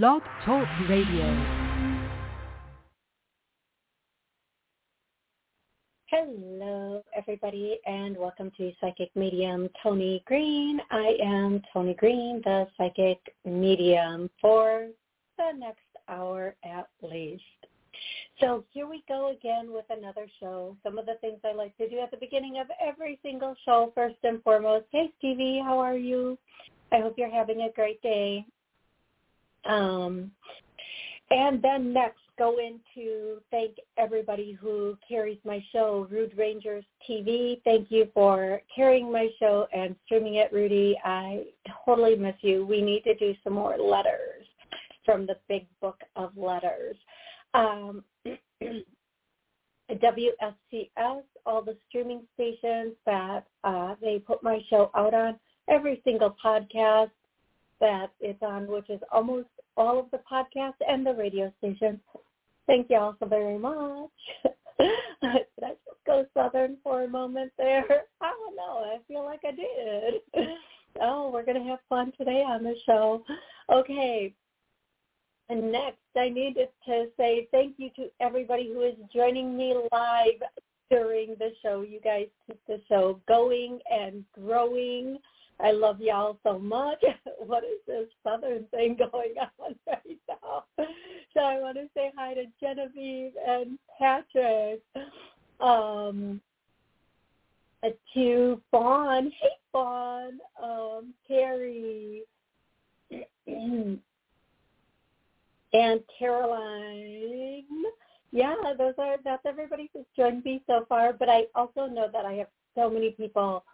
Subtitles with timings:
[0.00, 1.26] Blog Talk Radio.
[6.06, 10.80] Hello, everybody, and welcome to Psychic Medium Toni Greene.
[10.90, 14.86] I am Toni Greene, the Psychic Medium, for
[15.36, 17.42] the next hour at least.
[18.40, 20.74] So here we go again with another show.
[20.82, 23.92] Some of the things I like to do at the beginning of every single show,
[23.94, 24.86] first and foremost.
[24.90, 26.38] Hey, Stevie, how are you?
[26.92, 28.46] I hope you're having a great day.
[29.64, 30.30] Um,
[31.30, 37.60] and then next, go into thank everybody who carries my show, Rude Rangers TV.
[37.62, 40.98] Thank you for carrying my show and streaming it, Rudy.
[41.04, 41.44] I
[41.84, 42.66] totally miss you.
[42.66, 44.44] We need to do some more letters
[45.04, 46.96] from the big book of letters.
[47.54, 48.04] Um,
[49.90, 55.38] WSCS, all the streaming stations that uh, they put my show out on,
[55.68, 57.10] every single podcast
[57.82, 61.98] that it's on, which is almost all of the podcasts and the radio stations.
[62.66, 64.10] Thank you all so very much.
[64.80, 67.84] Did I just go southern for a moment there?
[68.20, 68.78] I don't know.
[68.78, 70.48] I feel like I did.
[71.00, 73.24] Oh, we're going to have fun today on the show.
[73.72, 74.34] Okay.
[75.48, 80.42] And next, I needed to say thank you to everybody who is joining me live
[80.90, 81.80] during the show.
[81.80, 85.18] You guys keep the show going and growing.
[85.62, 87.02] I love y'all so much.
[87.38, 90.64] what is this southern thing going on right now?
[91.34, 94.82] So I want to say hi to Genevieve and Patrick.
[95.60, 96.40] Um,
[98.14, 99.32] to Fawn.
[99.40, 100.38] Hey, Fawn.
[100.62, 102.22] Um, Carrie.
[103.46, 104.00] and
[106.18, 107.64] Caroline.
[108.30, 111.12] Yeah, those are that's everybody who's joined me so far.
[111.12, 113.64] But I also know that I have so many people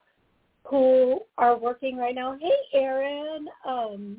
[0.69, 2.36] who are working right now.
[2.41, 4.16] Hey, Aaron, um,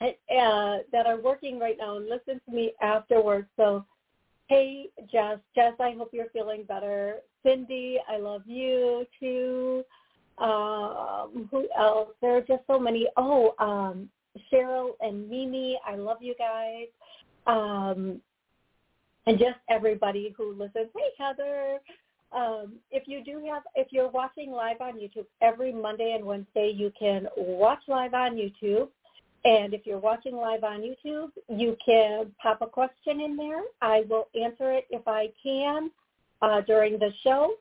[0.00, 3.46] uh, that are working right now and listen to me afterwards.
[3.56, 3.84] So,
[4.48, 7.16] hey, Jess, Jess, I hope you're feeling better.
[7.44, 9.84] Cindy, I love you too.
[10.38, 12.10] Um, who else?
[12.20, 13.06] There are just so many.
[13.16, 14.08] Oh, um,
[14.52, 16.86] Cheryl and Mimi, I love you guys.
[17.46, 18.20] Um,
[19.26, 20.88] and just everybody who listens.
[20.96, 21.78] Hey, Heather.
[22.34, 26.72] Um, if you do have, if you're watching live on YouTube, every Monday and Wednesday
[26.74, 28.88] you can watch live on YouTube.
[29.44, 33.62] And if you're watching live on YouTube, you can pop a question in there.
[33.82, 35.90] I will answer it if I can
[36.40, 37.54] uh, during the show.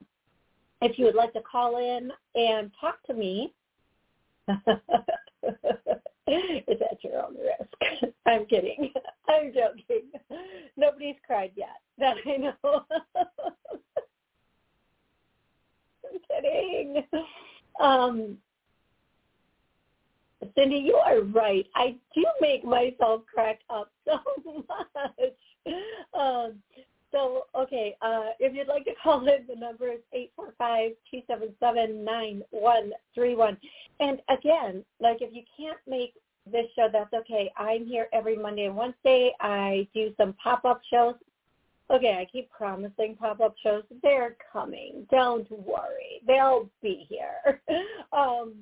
[0.81, 3.53] If you would like to call in and talk to me,
[6.27, 8.13] it's at your own risk.
[8.25, 8.93] I'm kidding.
[9.27, 10.11] I'm joking.
[10.77, 12.85] Nobody's cried yet that I know.
[16.27, 17.03] Kidding.
[17.79, 18.37] Um,
[20.55, 21.65] Cindy, you are right.
[21.75, 24.19] I do make myself crack up so
[24.67, 25.73] much.
[26.13, 26.55] Um,
[27.11, 30.91] so, okay, uh, if you'd like to call in, the number is eight four five
[31.09, 33.57] two seven seven nine one three one.
[33.99, 36.13] And again, like if you can't make
[36.51, 37.51] this show, that's okay.
[37.57, 39.33] I'm here every Monday and Wednesday.
[39.41, 41.15] I do some pop-up shows
[41.91, 43.83] okay, I keep promising pop-up shows.
[44.01, 45.07] They're coming.
[45.11, 46.21] Don't worry.
[46.25, 47.61] They'll be here.
[48.13, 48.53] um,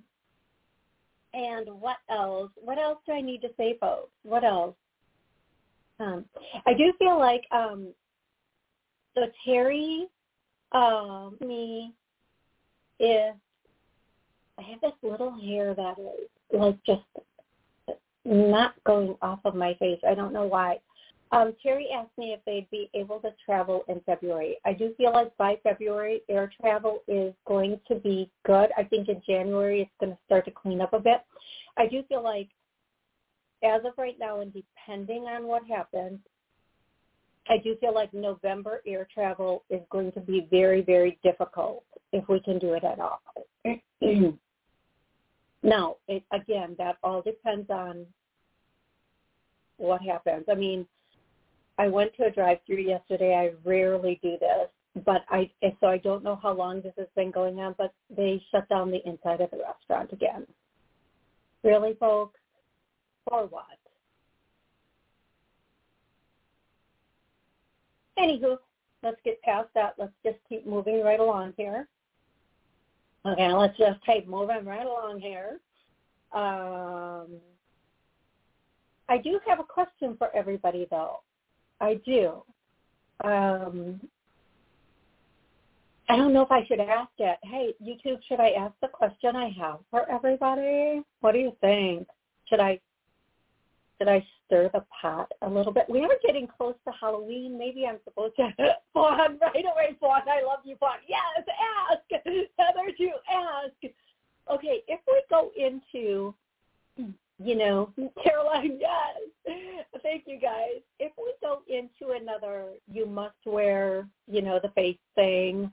[1.33, 2.51] and what else?
[2.55, 4.11] What else do I need to say, folks?
[4.23, 4.75] What else?
[5.99, 6.25] Um,
[6.65, 7.89] I do feel like um,
[9.15, 10.07] so Terry,
[10.71, 11.93] um, me,
[12.99, 13.35] if
[14.57, 16.29] I have this little hair that is
[16.59, 17.01] like just
[18.25, 19.99] not going off of my face.
[20.07, 20.79] I don't know why.
[21.31, 24.57] Um, Terry asked me if they'd be able to travel in February.
[24.65, 28.69] I do feel like by February, air travel is going to be good.
[28.75, 31.21] I think in January it's going to start to clean up a bit.
[31.77, 32.49] I do feel like
[33.63, 36.19] as of right now, and depending on what happens,
[37.47, 42.27] I do feel like November air travel is going to be very, very difficult if
[42.27, 43.21] we can do it at all.
[45.63, 48.05] now, it, again, that all depends on
[49.77, 50.45] what happens.
[50.49, 50.85] I mean,
[51.79, 53.33] I went to a drive-through yesterday.
[53.33, 54.67] I rarely do this,
[55.05, 55.49] but I
[55.79, 58.91] so I don't know how long this has been going on, but they shut down
[58.91, 60.45] the inside of the restaurant again.
[61.63, 62.37] Really, folks?
[63.29, 63.63] For what?
[68.19, 68.57] Anywho,
[69.01, 69.93] let's get past that.
[69.97, 71.87] Let's just keep moving right along here.
[73.25, 75.61] Okay, let's just keep moving right along here.
[76.33, 77.39] Um,
[79.07, 81.21] I do have a question for everybody, though.
[81.81, 82.43] I do.
[83.23, 83.99] Um,
[86.09, 87.37] I don't know if I should ask it.
[87.43, 91.01] Hey, YouTube, should I ask the question I have for everybody?
[91.21, 92.07] What do you think?
[92.49, 92.79] Should I
[93.99, 95.83] should I stir the pot a little bit?
[95.89, 97.59] We are getting close to Halloween.
[97.59, 98.49] Maybe I'm supposed to
[98.93, 99.97] Fawn right away.
[99.99, 100.95] Fawn, I love you, Fawn.
[101.07, 101.45] Yes,
[101.91, 102.01] ask
[102.57, 103.93] Heather to ask.
[104.49, 106.33] Okay, if we go into,
[107.43, 107.91] you know,
[108.23, 109.55] Caroline, yes.
[110.03, 110.81] Thank you, guys.
[110.99, 115.71] If we go into another, you must wear, you know, the face thing,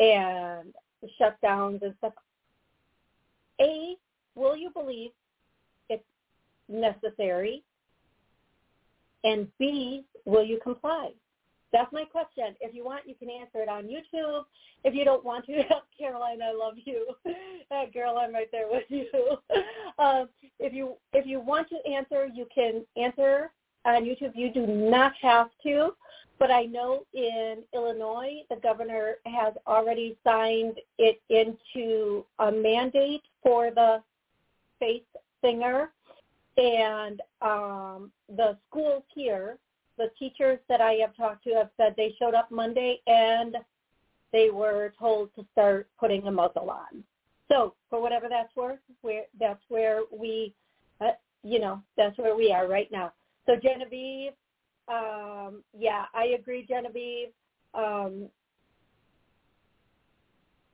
[0.00, 0.72] and
[1.20, 2.12] shutdowns and stuff.
[3.60, 3.96] A,
[4.34, 5.10] will you believe
[5.88, 6.02] it's
[6.68, 7.62] necessary?
[9.24, 11.10] And B, will you comply?
[11.72, 12.54] That's my question.
[12.60, 14.44] If you want, you can answer it on YouTube.
[14.84, 15.62] If you don't want to,
[15.98, 17.14] Caroline, I love you.
[17.70, 19.06] Uh, Caroline, right there with you.
[19.98, 20.26] Uh,
[20.58, 23.50] if you if you want to answer, you can answer
[23.86, 24.32] on YouTube.
[24.34, 25.94] You do not have to,
[26.38, 33.70] but I know in Illinois, the governor has already signed it into a mandate for
[33.70, 34.02] the
[34.78, 35.00] face
[35.42, 35.90] singer
[36.56, 39.56] and um, the schools here,
[40.02, 43.56] the teachers that I have talked to have said they showed up Monday and
[44.32, 47.04] they were told to start putting a muzzle on.
[47.48, 50.54] So for whatever that's worth, where that's where we,
[51.00, 51.12] uh,
[51.44, 53.12] you know, that's where we are right now.
[53.46, 54.32] So Genevieve,
[54.88, 57.28] um, yeah, I agree, Genevieve.
[57.74, 58.28] Um,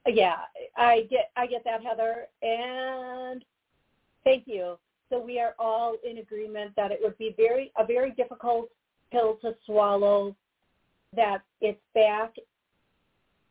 [0.06, 0.36] yeah,
[0.76, 3.44] I get I get that, Heather, and
[4.24, 4.78] thank you.
[5.10, 8.70] So we are all in agreement that it would be very a very difficult
[9.10, 10.34] pill to swallow.
[11.16, 12.34] That it's back,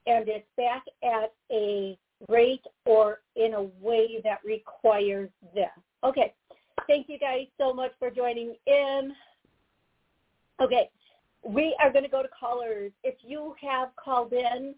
[0.06, 1.98] and it's back at a
[2.30, 5.69] rate or in a way that requires this.
[6.04, 6.33] Okay.
[6.86, 9.13] Thank you guys so much for joining in.
[10.62, 10.89] Okay.
[11.44, 12.92] We are going to go to callers.
[13.04, 14.75] If you have called in,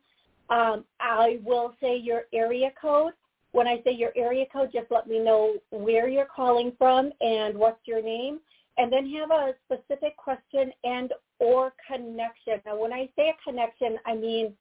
[0.50, 3.14] um, I will say your area code
[3.52, 7.58] when I say your area code, just let me know where you're calling from and
[7.58, 8.40] what's your name,
[8.80, 12.62] and then have a specific question and or connection.
[12.66, 14.54] Now, when I say a connection, I mean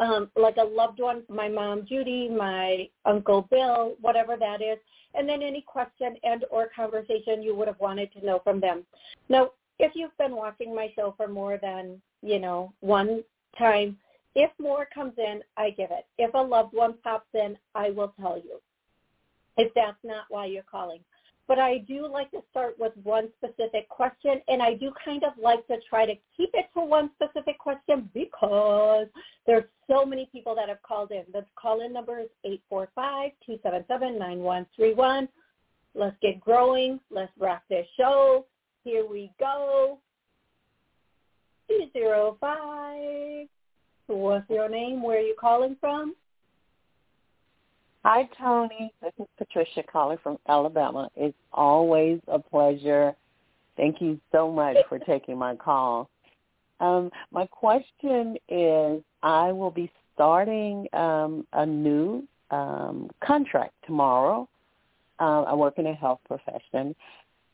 [0.00, 4.78] um, like a loved one, my mom Judy, my uncle Bill, whatever that is,
[5.14, 8.84] and then any question and or conversation you would have wanted to know from them.
[9.28, 13.22] Now, if you've been watching my show for more than you know one
[13.56, 13.96] time,
[14.34, 16.06] if more comes in, I give it.
[16.18, 18.60] If a loved one pops in, I will tell you
[19.56, 20.98] if that's not why you're calling.
[21.46, 25.32] But I do like to start with one specific question, and I do kind of
[25.40, 29.08] like to try to keep it to one specific question because
[29.46, 31.24] there's so many people that have called in.
[31.32, 32.28] The call-in number is
[32.72, 35.28] 845-277-9131.
[35.94, 36.98] Let's get growing.
[37.10, 38.46] Let's rock this show.
[38.82, 39.98] Here we go.
[41.68, 43.48] 205
[44.06, 45.02] What's your name?
[45.02, 46.14] Where are you calling from?
[48.06, 48.92] Hi, Toni.
[49.00, 51.08] This is Patricia calling from Alabama.
[51.16, 53.14] It's always a pleasure.
[53.78, 56.10] Thank you so much for taking my call.
[56.80, 64.46] Um, my question is, I will be starting um, a new um, contract tomorrow.
[65.18, 66.94] Uh, I work in a health profession,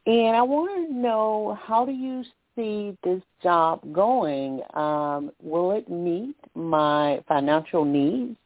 [0.07, 2.25] and I want to know how do you
[2.57, 4.63] see this job going?
[4.75, 8.37] Um, will it meet my financial needs?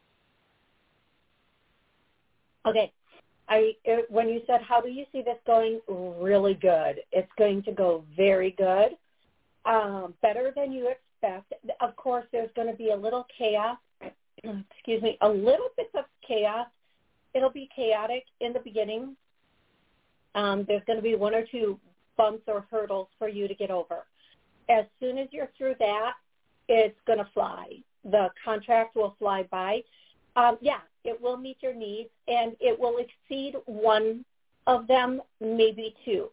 [2.66, 2.92] Okay.
[3.48, 3.74] I
[4.08, 5.80] when you said how do you see this going?
[5.88, 7.00] Really good.
[7.12, 8.96] It's going to go very good.
[9.66, 11.52] Um, better than you expect.
[11.80, 13.78] Of course, there's going to be a little chaos.
[14.44, 16.66] excuse me, a little bit of chaos.
[17.34, 19.16] It'll be chaotic in the beginning.
[20.34, 21.78] Um, there's going to be one or two
[22.16, 24.04] bumps or hurdles for you to get over.
[24.68, 26.12] As soon as you're through that,
[26.68, 27.66] it's going to fly.
[28.04, 29.80] The contract will fly by.
[30.36, 34.24] Um, yeah, it will meet your needs and it will exceed one
[34.66, 36.30] of them, maybe two.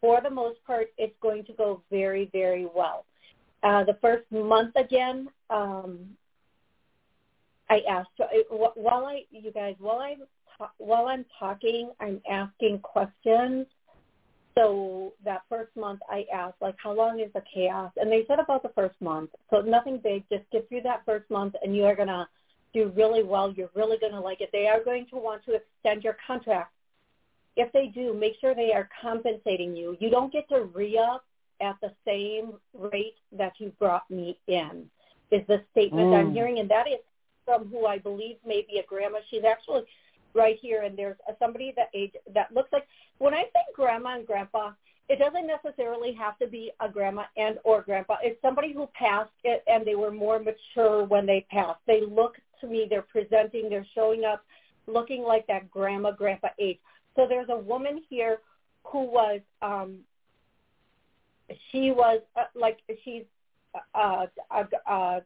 [0.00, 3.04] For the most part, it's going to go very, very well.
[3.62, 5.98] Uh, the first month again, um,
[7.68, 8.10] I asked
[8.48, 10.22] while I, you guys, while I'm
[10.78, 13.66] while I'm talking, I'm asking questions
[14.56, 17.92] so that first month I asked, like, how long is the chaos?
[17.96, 19.30] And they said about the first month.
[19.50, 20.24] So nothing big.
[20.30, 22.26] Just get through that first month and you are to
[22.76, 23.52] do really well.
[23.52, 24.50] You're really going to like it.
[24.52, 26.72] They are going to want to extend your contract.
[27.56, 29.96] If they do, make sure they are compensating you.
[29.98, 31.24] You don't get to re-up
[31.62, 32.52] at the same
[32.92, 34.84] rate that you brought me in,
[35.30, 36.18] is the statement mm.
[36.18, 36.58] I'm hearing.
[36.58, 37.00] And that is
[37.46, 39.18] from who I believe may be a grandma.
[39.30, 39.84] She's actually
[40.34, 42.86] right here, and there's somebody that age that looks like
[43.18, 44.72] when I say grandma and grandpa,
[45.08, 48.16] it doesn't necessarily have to be a grandma and or grandpa.
[48.22, 51.80] It's somebody who passed it and they were more mature when they passed.
[51.86, 54.44] They look to me, they're presenting, they're showing up
[54.86, 56.78] looking like that grandma, grandpa age.
[57.14, 58.38] So there's a woman here
[58.84, 59.98] who was um
[61.70, 63.24] she was uh, like she's
[63.94, 65.20] uh, uh, uh,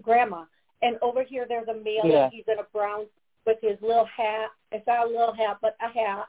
[0.00, 0.44] grandma,
[0.82, 2.02] and over here there's a male.
[2.04, 2.28] Yeah.
[2.30, 3.06] He's in a brown
[3.46, 4.50] with his little hat.
[4.72, 6.26] It's not a little hat, but a hat.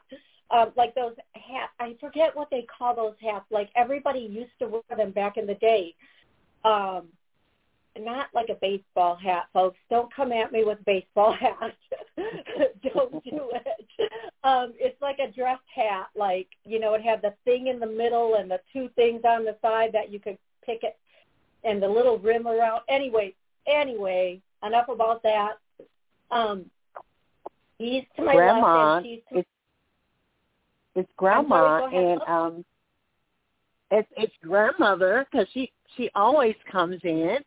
[0.50, 1.70] Um, like those hat.
[1.78, 3.44] I forget what they call those hats.
[3.50, 5.94] Like everybody used to wear them back in the day.
[6.64, 7.08] Um,
[7.98, 9.78] not like a baseball hat, folks.
[9.90, 11.76] Don't come at me with baseball hat.
[12.94, 14.12] Don't do it.
[14.44, 16.08] Um, it's like a dress hat.
[16.14, 19.44] Like you know, it had the thing in the middle and the two things on
[19.44, 20.96] the side that you could pick it,
[21.64, 22.82] and the little rim around.
[22.88, 23.34] Anyway,
[23.66, 25.54] anyway, enough about that.
[26.30, 26.66] Um,
[27.78, 29.48] he's to my grandma, left, and she's to it's,
[30.94, 32.64] it's grandma, sorry, and um,
[33.90, 37.38] it's it's grandmother because she she always comes in,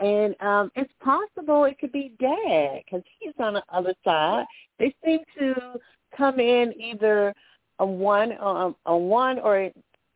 [0.00, 4.44] and um, it's possible it could be dad because he's on the other side.
[4.78, 5.78] They seem to
[6.16, 7.34] come in either
[7.78, 9.70] a one um, a one or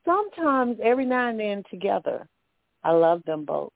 [0.04, 2.26] sometimes every now and then together.
[2.82, 3.72] I love them both.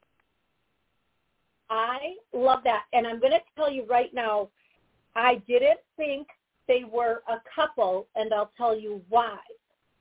[1.71, 2.85] I love that.
[2.93, 4.49] And I'm going to tell you right now,
[5.15, 6.27] I didn't think
[6.67, 9.39] they were a couple, and I'll tell you why.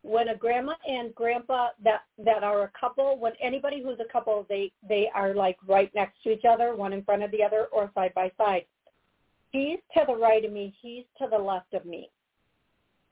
[0.07, 4.45] When a grandma and grandpa that that are a couple, when anybody who's a couple,
[4.47, 7.65] they they are like right next to each other, one in front of the other,
[7.73, 8.65] or side by side.
[9.51, 10.73] He's to the right of me.
[10.81, 12.09] He's to the left of me.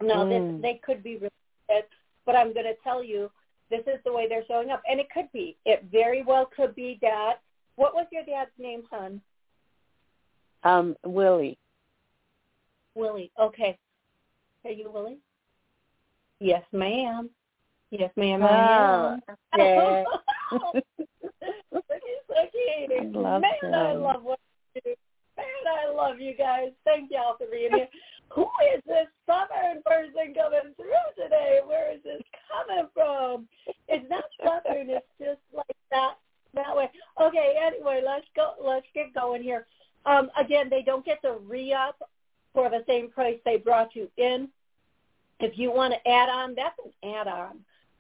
[0.02, 0.30] Now, Mm.
[0.30, 1.90] this, they could be related,
[2.25, 3.30] but I'm going to tell you
[3.70, 5.58] this is the way they're showing up, and it could be.
[5.66, 7.36] It very well could be dad.
[7.75, 9.22] What was your dad's name, hon?
[10.64, 11.58] Um, Willie.
[12.96, 13.32] Willie.
[13.40, 13.78] Okay.
[14.64, 15.20] Are you Willie?
[16.39, 17.30] Yes, ma'am.
[17.92, 19.20] Yes, ma'am, I Oh,
[19.54, 20.01] am.
[20.51, 20.74] He's
[21.72, 22.92] so cute.
[22.92, 24.01] I love Man, I him.
[24.01, 24.39] love what
[24.75, 24.96] you do.
[25.38, 26.72] Man, I love you guys.
[26.84, 27.88] Thank y'all for being here.
[28.34, 31.60] Who is this southern person coming through today?
[31.65, 33.48] Where is this coming from?
[33.88, 34.89] It's not southern.
[34.89, 36.15] It's just like that
[36.54, 36.89] that way.
[37.22, 37.56] Okay.
[37.62, 38.54] Anyway, let's go.
[38.62, 39.68] Let's get going here.
[40.06, 41.98] Um, again, they don't get the re-up
[42.54, 44.50] for the same price they brought you in.
[45.39, 47.60] If you want to add on, that's an add-on.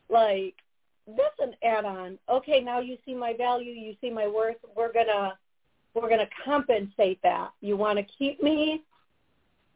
[0.09, 0.55] Like
[1.07, 2.17] that's an add-on.
[2.29, 4.57] Okay, now you see my value, you see my worth.
[4.75, 5.37] We're gonna
[5.93, 7.51] we're gonna compensate that.
[7.61, 8.83] You want to keep me,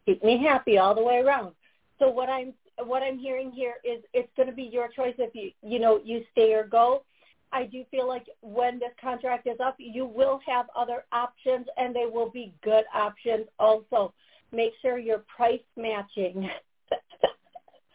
[0.06, 1.54] keep me happy all the way around.
[2.00, 2.54] So what I'm
[2.86, 6.00] what I'm hearing here is it's going to be your choice if you you know
[6.04, 7.04] you stay or go.
[7.51, 11.96] I do feel like when this contract is up, you will have other options, and
[11.96, 13.48] they will be good options.
[13.58, 14.13] Also,
[14.51, 16.50] make sure you're price matching.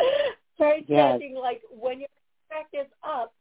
[0.56, 1.20] price Yes.
[1.40, 2.08] like when your
[2.48, 3.32] contract is up,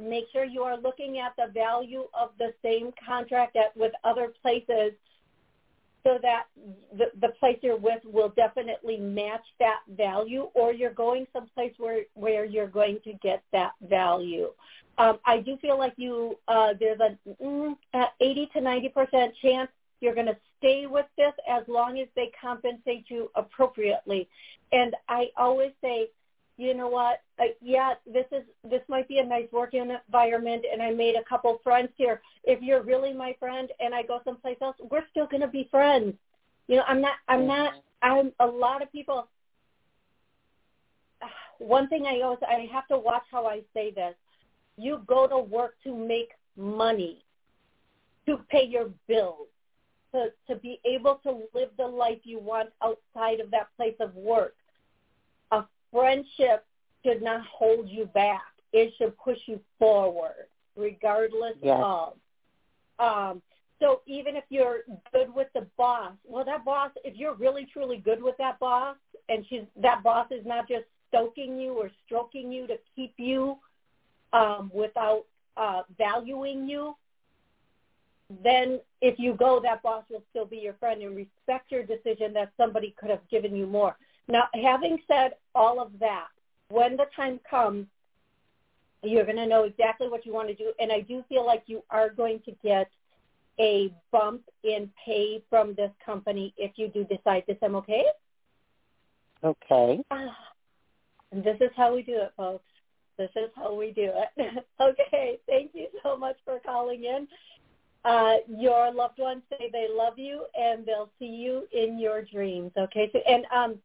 [0.00, 4.32] make sure you are looking at the value of the same contract at with other
[4.42, 4.92] places
[6.02, 6.44] so that
[6.96, 12.02] the, the place you're with will definitely match that value or you're going someplace where,
[12.14, 14.48] where you're going to get that value.
[14.96, 19.34] Um, I do feel like you uh, there's a mm, uh, 80 to 90 percent
[19.42, 19.70] chance
[20.00, 24.28] you're going to stay with this as long as they compensate you appropriately.
[24.72, 26.08] And I always say,
[26.60, 27.22] you know what?
[27.38, 31.24] Uh, yeah, this is this might be a nice working environment, and I made a
[31.24, 32.20] couple friends here.
[32.44, 35.68] If you're really my friend, and I go someplace else, we're still going to be
[35.70, 36.14] friends.
[36.68, 37.14] You know, I'm not.
[37.28, 37.72] I'm not.
[38.02, 39.26] I'm a lot of people.
[41.58, 44.14] One thing I always I have to watch how I say this.
[44.76, 47.24] You go to work to make money,
[48.26, 49.48] to pay your bills,
[50.12, 54.14] to to be able to live the life you want outside of that place of
[54.14, 54.54] work
[55.52, 56.64] a friendship
[57.04, 58.42] should not hold you back.
[58.72, 61.80] It should push you forward, regardless Yes.
[61.82, 62.18] of.
[62.98, 63.42] Um,
[63.80, 67.96] so even if you're good with the boss, well, that boss, if you're really truly
[67.96, 68.96] good with that boss,
[69.28, 73.58] and she's that boss is not just stoking you or stroking you to keep you
[74.32, 75.24] um, without
[75.56, 76.94] uh, valuing you,
[78.42, 82.32] then if you go, that boss will still be your friend and respect your decision
[82.34, 83.96] that somebody could have given you more.
[84.28, 86.28] Now, having said all of that,
[86.68, 87.86] when the time comes,
[89.02, 90.72] you're going to know exactly what you want to do.
[90.78, 92.88] And I do feel like you are going to get
[93.58, 97.56] a bump in pay from this company if you do decide this.
[97.62, 98.04] I'm okay?
[99.42, 100.00] Okay.
[101.32, 102.64] And this is how we do it, folks.
[103.16, 104.64] This is how we do it.
[104.80, 105.38] okay.
[105.46, 107.28] Thank you so much for calling in.
[108.04, 112.72] Uh, your loved ones say they love you and they'll see you in your dreams.
[112.76, 113.10] Okay.
[113.12, 113.78] So, and um,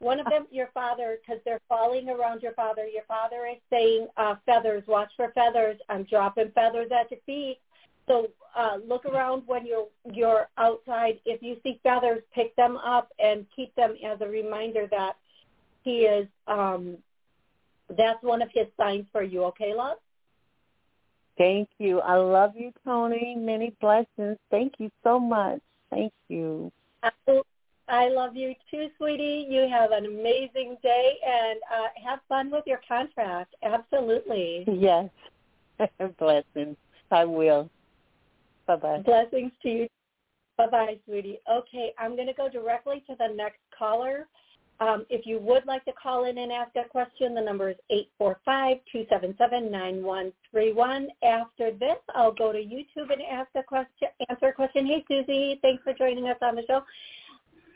[0.00, 2.86] one of them, your father, because they're falling around your father.
[2.86, 4.82] Your father is saying uh, feathers.
[4.86, 5.78] Watch for feathers.
[5.88, 7.58] I'm dropping feathers at your feet.
[8.08, 11.20] So uh, look around when you're you're outside.
[11.24, 15.16] If you see feathers, pick them up and keep them as a reminder that
[15.84, 16.96] he is um,
[17.96, 19.44] that's one of his signs for you.
[19.44, 19.98] Okay, love.
[21.40, 22.00] Thank you.
[22.00, 23.34] I love you, Toni.
[23.34, 24.36] Many blessings.
[24.50, 25.60] Thank you so much.
[25.88, 26.70] Thank you.
[27.88, 29.46] I love you too, sweetie.
[29.48, 33.54] You have an amazing day and uh, have fun with your contract.
[33.62, 34.66] Absolutely.
[34.70, 35.08] Yes.
[36.18, 36.76] blessings.
[37.10, 37.70] I will.
[38.66, 38.98] Bye bye.
[38.98, 39.88] Blessings to you.
[40.58, 41.38] Bye bye, sweetie.
[41.50, 44.26] Okay, I'm going to go directly to the next caller.
[44.80, 47.76] Um, if you would like to call in and ask a question, the number is
[48.18, 51.08] 845-277-9131.
[51.22, 54.86] After this, I'll go to YouTube and ask a question, answer a question.
[54.86, 56.82] Hey, Susie, thanks for joining us on the show.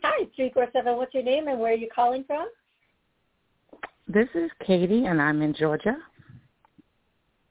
[0.03, 2.49] Hi, 347, what's your name and where are you calling from?
[4.09, 5.99] This is Katie, and I'm in Georgia.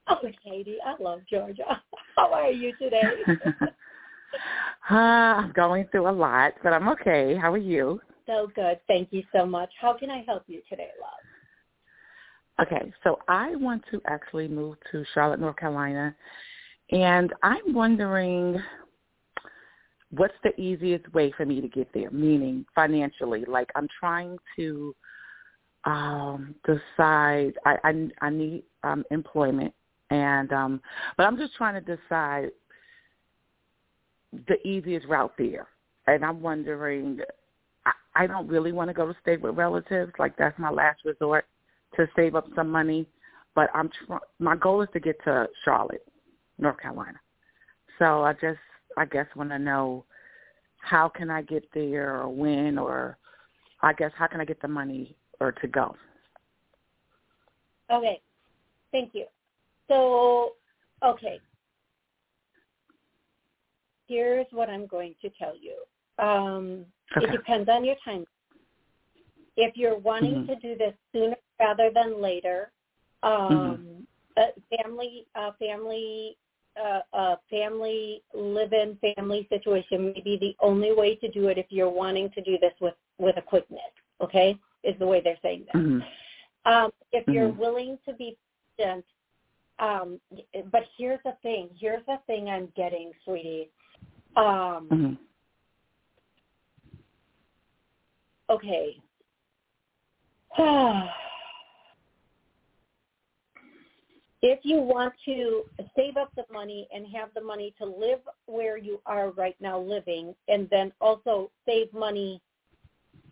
[0.08, 1.80] Oh, Katie, I love Georgia.
[2.16, 3.02] How are you today?
[4.90, 7.36] uh, I'm going through a lot, but I'm okay.
[7.36, 8.00] How are you?
[8.26, 8.80] So good.
[8.88, 9.70] Thank you so much.
[9.80, 12.66] How can I help you today, love?
[12.66, 16.14] Okay, so I want to actually move to Charlotte, North Carolina,
[16.92, 18.62] and I'm wondering
[20.10, 23.44] what's the easiest way for me to get there, meaning financially.
[23.46, 24.94] Like I'm trying to
[25.84, 29.74] um decide I I, I need um employment
[30.10, 30.80] and um
[31.16, 32.50] but I'm just trying to decide
[34.48, 35.68] the easiest route there.
[36.06, 37.20] And I'm wondering
[38.16, 40.12] I don't really want to go to stay with relatives.
[40.18, 41.46] Like that's my last resort
[41.96, 43.06] to save up some money.
[43.54, 46.06] But I'm tr- my goal is to get to Charlotte,
[46.58, 47.18] North Carolina.
[47.98, 48.58] So I just
[48.96, 50.04] I guess want to know
[50.78, 53.16] how can I get there or when or
[53.82, 55.94] I guess how can I get the money or to go.
[57.90, 58.20] Okay.
[58.92, 59.26] Thank you.
[59.88, 60.52] So
[61.04, 61.40] okay.
[64.06, 65.76] Here's what I'm going to tell you.
[66.24, 66.84] Um,
[67.16, 67.26] okay.
[67.26, 68.24] It depends on your time.
[69.56, 70.46] If you're wanting mm-hmm.
[70.46, 72.72] to do this sooner rather than later,
[73.22, 74.04] um,
[74.36, 74.76] mm-hmm.
[74.76, 76.36] family uh, family
[76.82, 81.66] uh, a family live-in family situation may be the only way to do it if
[81.70, 83.80] you're wanting to do this with with a quickness.
[84.20, 85.80] Okay, is the way they're saying that.
[85.80, 86.72] Mm-hmm.
[86.72, 87.60] Um, if you're mm-hmm.
[87.60, 88.36] willing to be
[88.76, 89.04] patient,
[89.78, 90.20] um,
[90.72, 91.68] but here's the thing.
[91.78, 93.70] Here's the thing I'm getting, sweetie.
[94.36, 95.12] Um, mm-hmm.
[98.54, 98.96] Okay.
[104.42, 105.62] if you want to
[105.96, 109.80] save up the money and have the money to live where you are right now
[109.80, 112.40] living and then also save money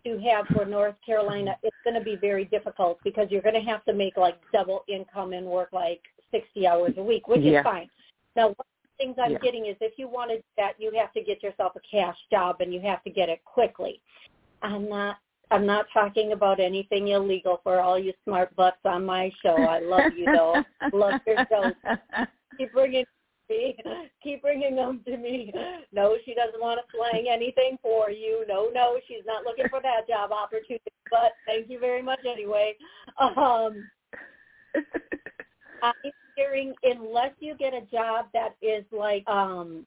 [0.03, 3.61] to have for North Carolina, it's going to be very difficult because you're going to
[3.61, 7.59] have to make like double income and work like 60 hours a week, which yeah.
[7.59, 7.87] is fine.
[8.35, 9.37] Now, one of the things I'm yeah.
[9.39, 12.73] getting is if you wanted that, you have to get yourself a cash job and
[12.73, 14.01] you have to get it quickly.
[14.63, 15.17] I'm not
[15.51, 19.55] I'm not talking about anything illegal for all you smart butts on my show.
[19.55, 20.63] I love you though.
[20.93, 21.71] love your show.
[22.57, 23.05] Keep bringing
[23.49, 23.77] me.
[24.23, 25.53] Keep bringing them to me.
[25.91, 28.45] No, she doesn't want to slang anything for you.
[28.47, 30.81] No, no, she's not looking for that job opportunity.
[31.11, 32.75] But thank you very much anyway.
[33.19, 33.87] Um,
[35.83, 35.93] I'm
[36.35, 39.85] hearing unless you get a job that is like um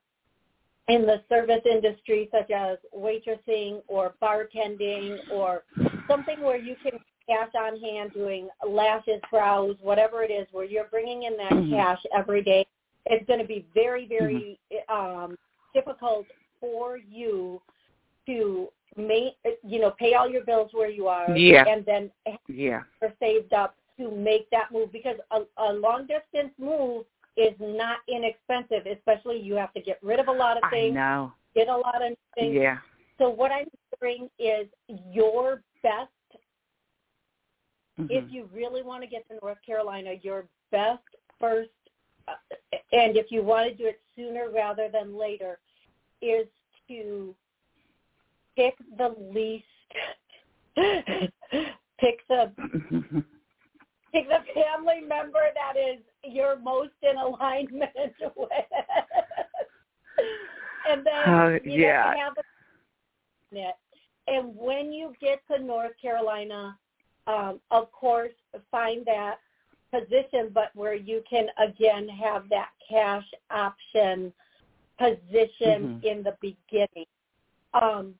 [0.88, 5.64] in the service industry such as waitressing or bartending or
[6.08, 10.86] something where you can cash on hand doing lashes, brows, whatever it is, where you're
[10.90, 11.74] bringing in that mm-hmm.
[11.74, 12.64] cash every day,
[13.06, 15.22] it's going to be very, very mm-hmm.
[15.22, 15.38] um,
[15.74, 16.26] difficult
[16.60, 17.60] for you
[18.26, 21.64] to make, you know, pay all your bills where you are, yeah.
[21.68, 22.10] and then
[22.48, 22.82] yeah,
[23.20, 27.04] saved up to make that move because a, a long distance move
[27.36, 30.96] is not inexpensive, especially you have to get rid of a lot of things.
[30.96, 31.32] I know.
[31.54, 32.54] Get a lot of things.
[32.54, 32.78] Yeah.
[33.18, 33.66] So what I'm
[34.00, 34.66] hearing is
[35.12, 36.10] your best,
[37.98, 38.06] mm-hmm.
[38.10, 41.02] if you really want to get to North Carolina, your best
[41.40, 41.70] first,
[42.28, 42.32] uh,
[42.92, 45.58] and if you want to do it sooner rather than later,
[46.20, 46.46] is
[46.88, 47.34] to
[48.56, 49.64] pick the least,
[52.00, 52.52] pick the
[54.12, 57.90] pick the family member that is you're most in alignment
[58.36, 58.50] with.
[60.90, 62.14] and then uh, you yeah.
[62.16, 63.74] have it.
[64.28, 66.76] And when you get to North Carolina,
[67.26, 68.32] um, of course,
[68.70, 69.38] find that
[69.92, 74.32] position, but where you can again have that cash option
[74.98, 76.06] position mm-hmm.
[76.06, 77.06] in the beginning.
[77.74, 78.14] Um,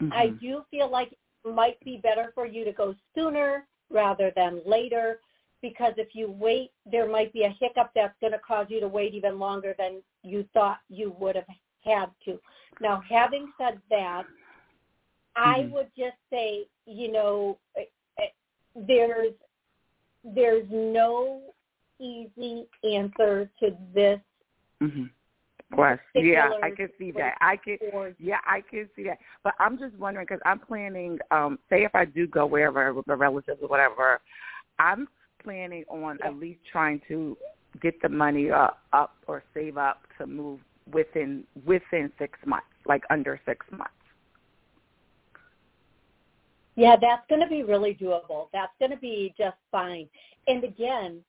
[0.00, 0.12] mm-hmm.
[0.12, 4.60] I do feel like it might be better for you to go sooner rather than
[4.66, 5.20] later
[5.64, 8.86] because if you wait, there might be a hiccup that's going to cause you to
[8.86, 11.46] wait even longer than you thought you would have
[11.82, 12.38] had to.
[12.82, 15.42] Now, having said that, mm-hmm.
[15.42, 17.84] I would just say, you know, eh,
[18.18, 18.26] eh,
[18.76, 19.32] there's
[20.22, 21.40] there's no
[21.98, 24.20] easy answer to this.
[24.82, 25.04] Mm-hmm.
[25.74, 27.36] Plus, yeah, I can see that.
[27.40, 27.78] I can,
[28.18, 29.18] yeah, I can see that.
[29.42, 31.18] But I'm just wondering because I'm planning.
[31.30, 34.20] um Say if I do go wherever with my relatives or whatever,
[34.78, 35.08] I'm
[35.44, 37.36] planning on at least trying to
[37.80, 40.60] get the money up, up or save up to move
[40.92, 43.92] within within six months, like under six months.
[46.76, 48.48] Yeah, that's going to be really doable.
[48.52, 50.08] That's going to be just fine.
[50.48, 51.20] And again,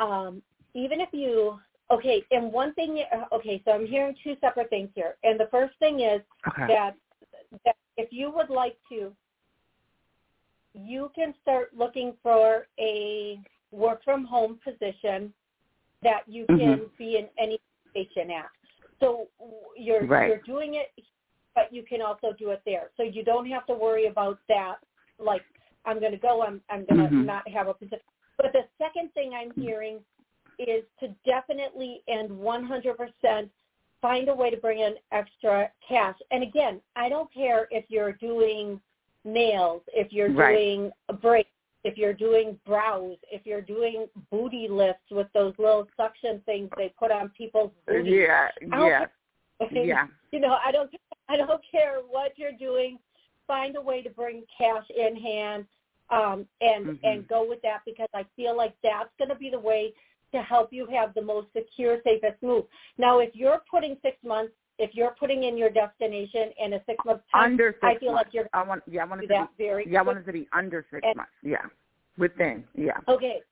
[0.00, 0.42] um,
[0.74, 1.58] even if you
[1.90, 5.16] okay, and one thing, okay, so I'm hearing two separate things here.
[5.22, 6.66] And the first thing is okay.
[6.68, 6.94] that
[7.64, 9.12] that if you would like to,
[10.74, 13.40] you can start looking for a
[13.72, 15.32] work from home position
[16.02, 16.84] that you can mm-hmm.
[16.98, 18.48] be in any station at.
[19.00, 19.28] So
[19.76, 20.28] you're right.
[20.28, 21.04] you're doing it,
[21.54, 22.90] but you can also do it there.
[22.96, 24.76] So you don't have to worry about that.
[25.18, 25.42] Like
[25.84, 27.26] I'm going to go, I'm I'm going to mm-hmm.
[27.26, 28.00] not have a position.
[28.36, 30.00] But the second thing I'm hearing
[30.58, 33.48] is to definitely and 100%
[34.00, 36.16] find a way to bring in extra cash.
[36.30, 38.80] And again, I don't care if you're doing
[39.24, 40.56] nails, if you're right.
[40.56, 41.48] doing braids,
[41.84, 46.92] if you're doing brows, if you're doing booty lifts with those little suction things they
[46.98, 48.12] put on people's booties.
[48.12, 49.04] Yeah, yeah,
[49.72, 50.06] yeah.
[50.30, 50.90] You know, I don't,
[51.28, 52.98] I don't care what you're doing.
[53.46, 55.64] Find a way to bring cash in hand,
[56.10, 57.04] um, and mm-hmm.
[57.04, 59.92] and go with that because I feel like that's going to be the way
[60.32, 62.64] to help you have the most secure, safest move.
[62.98, 66.96] Now, if you're putting six months, if you're putting in your destination in a six
[67.04, 68.26] month time, under six I feel months.
[68.26, 68.48] like you're.
[68.52, 68.82] I want.
[68.86, 69.86] Yeah, I want to be, very.
[69.88, 71.32] Yeah, I want it to be under six and, months.
[71.42, 71.64] Yeah,
[72.18, 72.64] within.
[72.74, 72.98] Yeah.
[73.08, 73.42] Okay.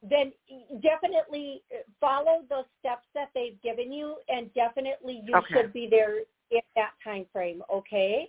[0.00, 0.32] Then
[0.80, 1.62] definitely
[2.00, 5.54] follow the steps that they've given you, and definitely you okay.
[5.54, 6.18] should be there
[6.50, 7.62] in that time frame.
[7.72, 8.28] Okay.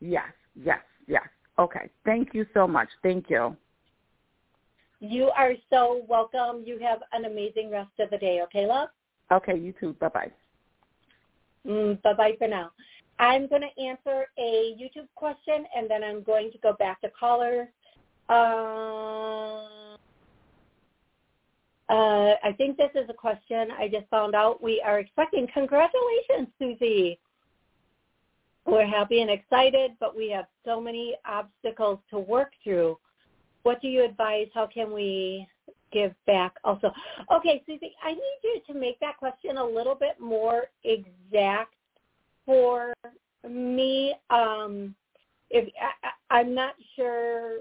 [0.00, 0.32] Yes.
[0.54, 0.80] Yes.
[1.06, 1.28] Yes.
[1.58, 1.90] Okay.
[2.04, 2.88] Thank you so much.
[3.02, 3.56] Thank you.
[5.00, 6.62] You are so welcome.
[6.64, 8.40] You have an amazing rest of the day.
[8.44, 8.88] Okay, love?
[9.30, 9.94] Okay, you too.
[10.00, 10.32] Bye-bye.
[11.66, 12.70] Mm, bye-bye for now.
[13.18, 17.10] I'm going to answer a YouTube question, and then I'm going to go back to
[17.10, 17.68] callers.
[18.28, 19.96] Uh,
[21.88, 25.48] uh, I think this is a question I just found out we are expecting.
[25.52, 27.18] Congratulations, Susie.
[28.66, 32.98] We're happy and excited, but we have so many obstacles to work through
[33.68, 34.46] what do you advise?
[34.54, 35.46] How can we
[35.92, 36.92] give back also?
[37.32, 41.74] Okay, Susie, I need you to make that question a little bit more exact
[42.46, 42.94] for
[43.48, 44.14] me.
[44.30, 44.94] Um,
[45.50, 47.58] if I, I'm not sure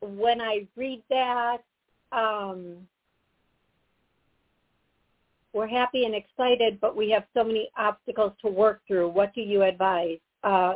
[0.00, 1.58] when I read that,
[2.12, 2.86] um,
[5.52, 9.08] we're happy and excited, but we have so many obstacles to work through.
[9.08, 10.18] What do you advise?
[10.42, 10.74] Uh,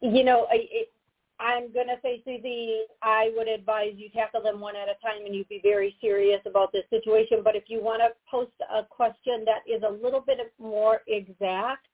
[0.00, 0.92] you know, it,
[1.42, 5.26] I'm going to say, Susie, I would advise you tackle them one at a time
[5.26, 7.40] and you'd be very serious about this situation.
[7.42, 11.88] But if you want to post a question that is a little bit more exact,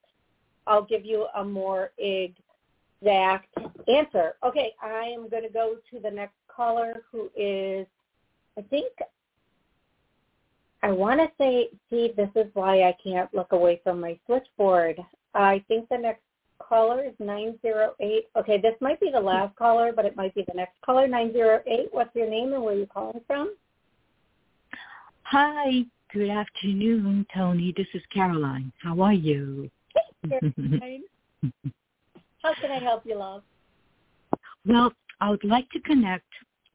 [0.67, 3.57] I'll give you a more exact
[3.87, 4.35] answer.
[4.45, 7.87] Okay, I am going to go to the next caller who is,
[8.55, 8.93] I think,
[10.83, 14.99] I want to say, see, this is why I can't look away from my switchboard.
[15.33, 16.21] I think the next
[16.59, 18.27] caller is 908.
[18.37, 21.87] Okay, this might be the last caller, but it might be the next caller, 908.
[21.91, 23.55] What's your name and where are you calling from?
[25.23, 27.73] Hi, good afternoon, Toni.
[27.75, 28.71] This is Caroline.
[28.81, 29.69] How are you?
[29.93, 31.03] Hey, Caroline.
[32.41, 33.43] How can I help you, love?
[34.65, 36.25] Well, I would like to connect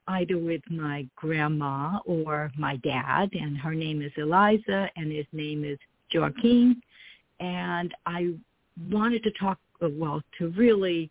[0.09, 5.65] either with my grandma or my dad, and her name is Eliza, and his name
[5.65, 5.79] is
[6.13, 6.81] Joaquin.
[7.41, 8.35] And I
[8.91, 11.11] wanted to talk uh, well, to really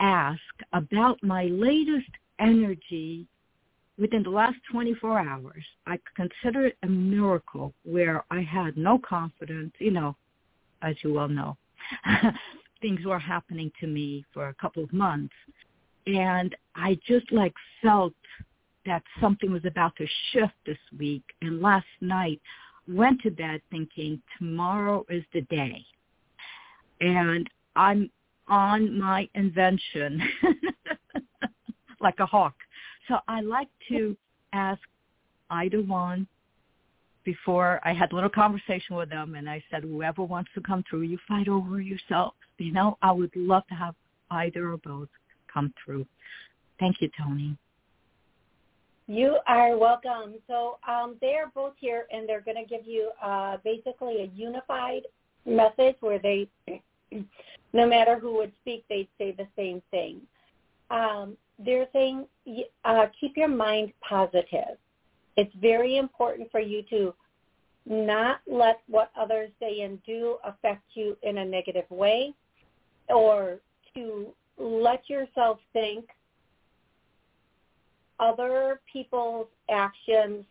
[0.00, 0.40] ask
[0.72, 3.26] about my latest energy
[3.98, 5.64] within the last 24 hours.
[5.86, 10.16] I consider it a miracle where I had no confidence, you know,
[10.82, 11.56] as you well know.
[12.80, 15.34] Things were happening to me for a couple of months.
[16.06, 18.14] And I just like felt
[18.86, 21.24] that something was about to shift this week.
[21.42, 22.40] And last night
[22.88, 25.84] went to bed thinking tomorrow is the day
[27.00, 28.10] and I'm
[28.48, 30.20] on my invention
[32.00, 32.54] like a hawk.
[33.08, 34.16] So I like to
[34.52, 34.80] ask
[35.50, 36.26] either one
[37.24, 40.84] before I had a little conversation with them and I said, whoever wants to come
[40.88, 42.34] through, you fight over yourself.
[42.58, 43.94] You know, I would love to have
[44.30, 45.08] either or both
[45.52, 46.06] come through.
[46.78, 47.56] Thank you, Toni.
[49.06, 50.34] You are welcome.
[50.46, 54.30] So um, they are both here, and they're going to give you uh, basically a
[54.36, 55.02] unified
[55.44, 56.48] message where they
[57.72, 60.20] no matter who would speak, they'd say the same thing.
[60.90, 62.26] Um, they're saying
[62.84, 64.76] uh, keep your mind positive.
[65.36, 67.14] It's very important for you to
[67.86, 72.34] not let what others say and do affect you in a negative way
[73.08, 73.58] or
[73.94, 76.04] to let yourself think
[78.18, 80.44] other people's actions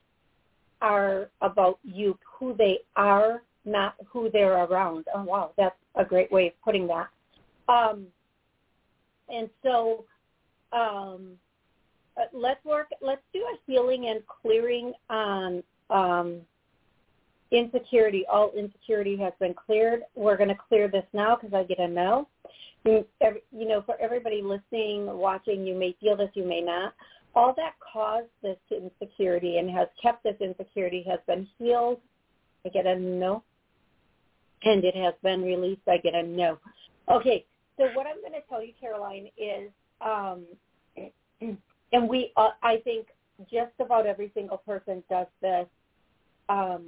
[0.82, 5.06] are about you, who they are, not who they're around.
[5.14, 7.08] Oh wow, that's a great way of putting that.
[7.68, 8.08] Um,
[9.30, 10.06] and so
[10.74, 11.32] um,
[12.18, 12.88] uh, let's work.
[13.02, 16.42] Let's do a healing and clearing on um,
[17.52, 18.26] insecurity.
[18.32, 20.02] All insecurity has been cleared.
[20.16, 22.28] We're going to clear this now because I get a no.
[22.86, 23.06] You,
[23.52, 26.94] you know, for everybody listening, watching, you may feel this, you may not.
[27.36, 32.00] All that caused this insecurity and has kept this insecurity has been healed.
[32.66, 33.44] I get a no.
[34.64, 35.82] And it has been released.
[35.88, 36.58] I get a no.
[37.10, 37.46] Okay,
[37.78, 39.70] so what I'm going to tell you, Caroline, is,
[40.02, 40.44] um,
[41.94, 43.08] and we, uh, I think
[43.50, 45.66] just about every single person does this,
[46.50, 46.88] um,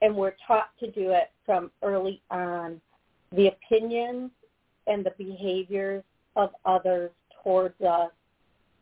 [0.00, 2.80] and we're taught to do it from early on.
[3.30, 4.30] The opinions
[4.86, 6.02] and the behaviors
[6.36, 7.10] of others
[7.42, 8.10] towards us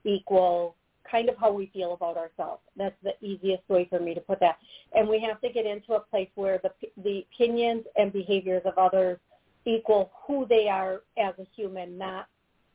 [0.05, 0.75] equal
[1.11, 2.63] kind of how we feel about ourselves.
[2.77, 4.59] That's the easiest way for me to put that.
[4.95, 6.71] And we have to get into a place where the
[7.03, 9.19] the opinions and behaviors of others
[9.65, 12.27] equal who they are as a human, not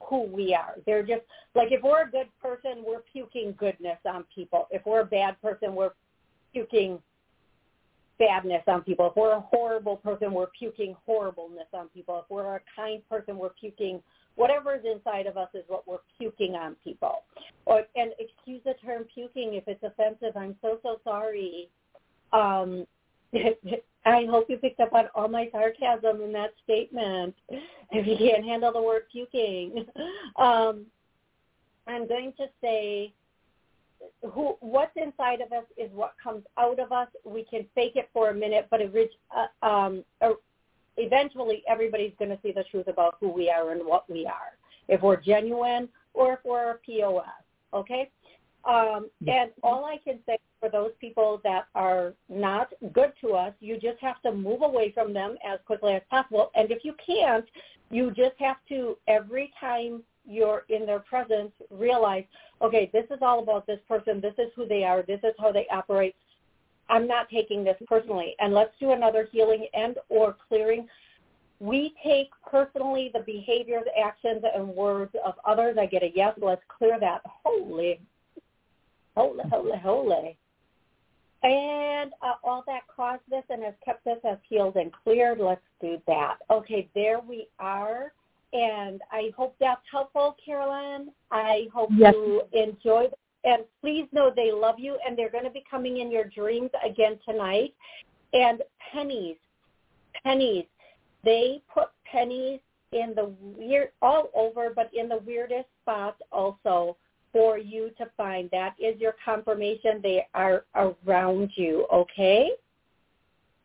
[0.02, 0.76] who we are.
[0.86, 1.24] They're just
[1.56, 4.67] like if we're a good person, we're puking goodness on people.
[4.71, 5.93] If we're a bad person, we're
[6.54, 7.00] puking
[8.17, 9.10] badness on people.
[9.10, 12.19] If we're a horrible person, we're puking horribleness on people.
[12.19, 14.02] If we're a kind person, we're puking
[14.36, 17.24] whatever is inside of us is what we're puking on people.
[17.65, 20.36] Or and excuse the term puking if it's offensive.
[20.36, 21.69] I'm so so sorry.
[22.34, 22.86] Um,
[24.06, 27.36] I hope you picked up on all my sarcasm in that statement.
[27.91, 29.86] If you can't handle the word puking,
[30.36, 30.86] um,
[31.88, 33.13] I'm going to say
[34.32, 37.08] who what's inside of us is what comes out of us.
[37.24, 40.04] We can fake it for a minute, but it, uh, um,
[40.98, 44.58] eventually everybody's going to see the truth about who we are and what we are.
[44.88, 47.26] If we're genuine or if we're a POS,
[47.74, 48.10] okay?
[48.66, 53.54] Um, and all I can say for those people that are not good to us,
[53.60, 56.52] you just have to move away from them as quickly as possible.
[56.56, 57.46] And if you can't,
[57.92, 62.24] you just have to every time you're in their presence realize,
[62.62, 64.20] okay, this is all about this person.
[64.20, 65.04] This is who they are.
[65.04, 66.16] This is how they operate.
[66.89, 68.36] I'm not taking this personally.
[68.39, 70.88] And let's do another healing and or clearing.
[71.60, 75.78] We take personally the behaviors, actions, and words of others.
[75.80, 76.34] I get a yes.
[76.41, 77.21] Let's clear that.
[77.43, 78.00] Holy,
[79.15, 80.38] holy, holy, holy.
[81.43, 85.39] And uh, all that caused this and has kept this as healed and cleared.
[85.39, 86.38] Let's do that.
[86.50, 88.13] Okay, there we are.
[88.52, 91.10] And I hope that's helpful, Carolyn.
[91.32, 92.13] I hope yes.
[92.15, 93.12] you enjoyed
[93.46, 96.72] and please know they love you and they're going to be coming in your dreams
[96.86, 97.74] again tonight.
[98.34, 99.38] And pennies,
[100.24, 100.66] pennies,
[101.24, 102.60] they put pennies
[102.92, 106.98] in the weird, all over, but in the weirdest spots also
[107.32, 108.50] for you to find.
[108.52, 110.00] That is your confirmation.
[110.02, 112.50] They are around you, okay?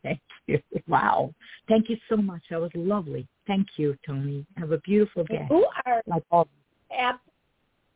[0.02, 0.58] Thank you.
[0.88, 1.32] Wow.
[1.68, 2.42] Thank you so much.
[2.50, 3.28] That was lovely.
[3.46, 4.44] Thank you, Toni.
[4.56, 5.46] Have a beautiful day.
[5.50, 6.48] You are like all.
[6.96, 7.20] Ab-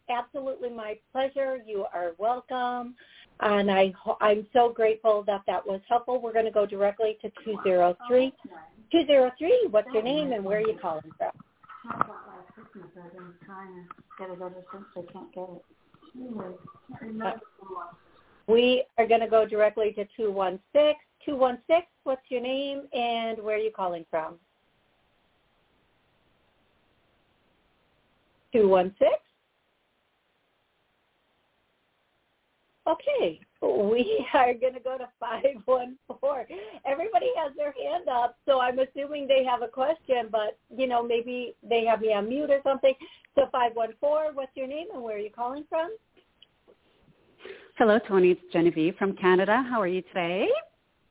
[0.09, 1.59] absolutely my pleasure.
[1.67, 2.95] You are welcome.
[3.41, 6.21] And I, I'm so grateful that that was helpful.
[6.21, 8.33] We're going to go directly to 203.
[8.93, 11.31] 203, what's your name and where are you calling from?
[17.25, 17.33] Uh,
[18.47, 20.95] we are going to go directly to 216.
[21.25, 24.35] 216, what's your name and where are you calling from?
[28.53, 29.09] 216?
[32.87, 35.97] Okay, we are going to go to 514.
[36.87, 41.03] Everybody has their hand up, so I'm assuming they have a question, but, you know,
[41.03, 42.95] maybe they have me on mute or something.
[43.35, 45.97] So 514, what's your name and where are you calling from?
[47.79, 48.33] Hello, Toni.
[48.33, 49.65] It's Genevieve from Canada.
[49.69, 50.47] How are you today?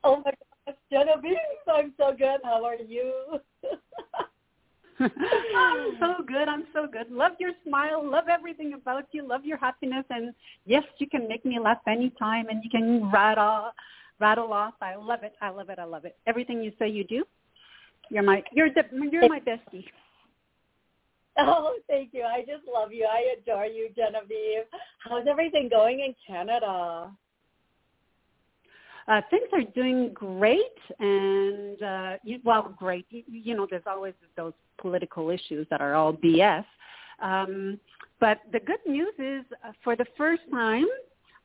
[0.04, 0.32] Oh, my
[0.66, 2.40] gosh, Genevieve, I'm so good.
[2.44, 3.40] How are you?
[5.00, 6.48] I'm so good.
[6.48, 7.10] I'm so good.
[7.10, 8.08] Love your smile.
[8.08, 9.26] Love everything about you.
[9.26, 10.04] Love your happiness.
[10.10, 10.34] And
[10.66, 13.72] yes, you can make me laugh anytime, and you can rattle
[14.20, 14.74] rattle off.
[14.80, 15.34] I love it.
[15.40, 15.78] I love it.
[15.78, 16.16] I love it.
[16.26, 17.24] Everything you say, you do.
[18.10, 19.84] You're my you're the you're my bestie.
[21.36, 22.22] Oh, thank you.
[22.22, 23.08] I just love you.
[23.10, 24.66] I adore you, Genevieve.
[25.00, 27.10] How's everything going in Canada?
[29.06, 33.06] Uh, things are doing great, and uh, you, well, great.
[33.10, 36.64] You, you know, there's always those political issues that are all BS.
[37.20, 37.78] Um,
[38.20, 40.86] But the good news is, uh, for the first time,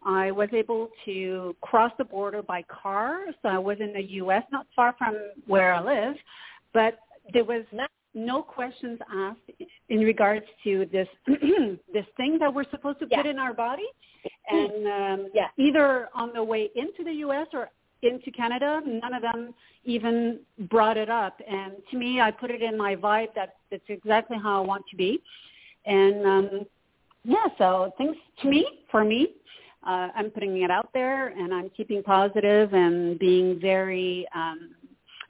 [0.05, 3.25] I was able to cross the border by car.
[3.41, 6.15] So I was in the U.S., not far from where I live,
[6.73, 6.99] but
[7.33, 7.63] there was
[8.13, 9.39] no questions asked
[9.89, 11.07] in regards to this
[11.93, 13.87] this thing that we're supposed to put in our body,
[14.49, 17.47] and um, yeah, either on the way into the U.S.
[17.53, 17.69] or
[18.01, 18.81] into Canada.
[18.85, 22.95] None of them even brought it up, and to me, I put it in my
[22.95, 25.21] vibe that that's exactly how I want to be,
[25.85, 26.65] and um,
[27.23, 29.33] yeah, so things to me, for me,
[29.85, 34.71] uh, I'm putting it out there, and I'm keeping positive and being very um,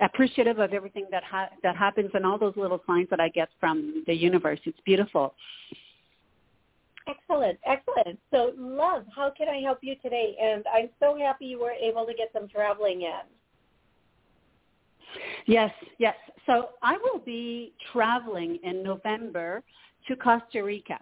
[0.02, 3.50] appreciative of everything that ha- that happens and all those little signs that I get
[3.60, 4.60] from the universe.
[4.66, 5.34] It's beautiful.
[7.10, 8.20] Excellent, excellent.
[8.32, 10.36] So, love, how can I help you today?
[10.42, 13.22] And I'm so happy you were able to get some traveling in.
[15.48, 16.16] Yes, yes.
[16.46, 19.64] So I will be traveling in November
[20.08, 21.00] to Costa Rica.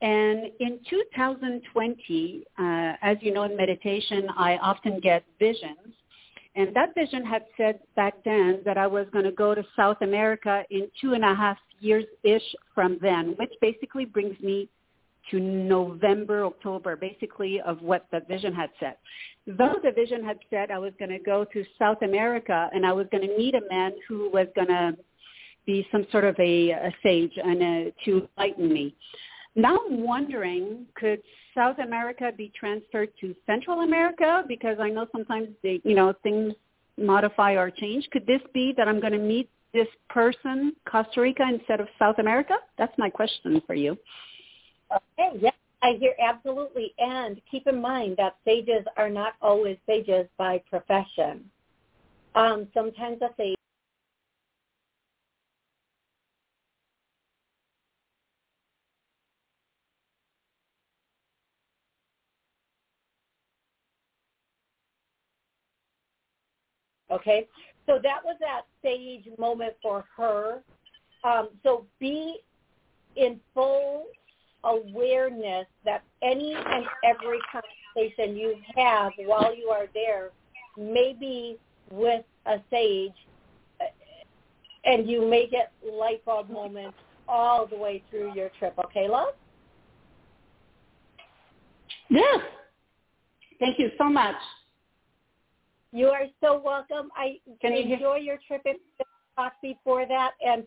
[0.00, 5.94] And in 2020, uh, as you know in meditation, I often get visions
[6.54, 9.98] and that vision had said back then that I was going to go to South
[10.02, 14.68] America in two and a half years-ish from then, which basically brings me
[15.30, 18.96] to November, October, basically of what the vision had said.
[19.46, 22.92] Though the vision had said I was going to go to South America and I
[22.92, 24.96] was going to meet a man who was going to
[25.66, 28.94] be some sort of a, a sage and a, to enlighten me.
[29.54, 31.20] Now I'm wondering, could
[31.54, 34.44] South America be transferred to Central America?
[34.48, 36.54] Because I know sometimes they, you know, things
[36.98, 38.08] modify or change.
[38.10, 42.18] Could this be that I'm going to meet this person, Costa Rica, instead of South
[42.18, 42.54] America?
[42.78, 43.96] That's my question for you.
[44.92, 46.94] Okay, yes, I hear absolutely.
[46.98, 51.50] And keep in mind that sages are not always sages by profession.
[52.34, 53.56] Um, sometimes a sage
[67.10, 67.46] Okay,
[67.86, 70.62] so that was that sage moment for her.
[71.24, 72.38] Um, so be
[73.16, 74.06] in full
[74.64, 80.30] awareness that any and every conversation you have while you are there
[80.76, 81.58] may be
[81.90, 83.12] with a sage,
[83.80, 83.84] uh,
[84.84, 86.96] and you may get light bulb moments
[87.28, 88.74] all the way through your trip.
[88.84, 89.34] Okay, love?
[92.08, 92.38] Yeah.
[93.58, 94.34] Thank you so much.
[95.92, 97.10] You are so welcome.
[97.14, 98.78] I Can enjoy you your trip and
[99.36, 100.64] talk before that and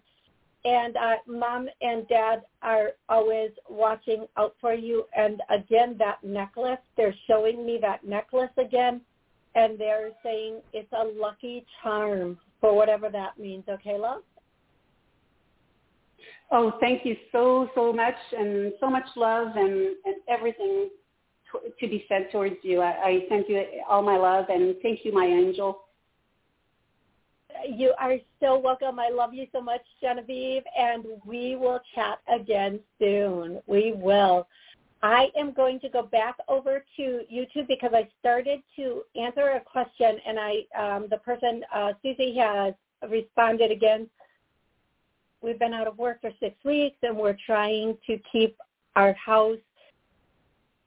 [0.65, 5.05] and uh, mom and dad are always watching out for you.
[5.15, 9.01] And again, that necklace, they're showing me that necklace again,
[9.53, 13.63] and they're saying it's a lucky charm for whatever that means.
[13.69, 14.23] Okay, love?
[16.51, 20.89] Oh, thank you so, so much, and so much love and, and everything
[21.51, 22.81] to to be sent towards you.
[22.81, 25.84] I, I send you all my love and thank you, my angel.
[27.67, 28.99] You are so welcome.
[28.99, 33.61] I love you so much, Genevieve, and we will chat again soon.
[33.67, 34.47] We will.
[35.03, 39.59] I am going to go back over to YouTube because I started to answer a
[39.59, 42.73] question, and I um, the person uh, Susie has
[43.09, 44.09] responded again.
[45.41, 48.57] We've been out of work for six weeks, and we're trying to keep
[48.95, 49.59] our house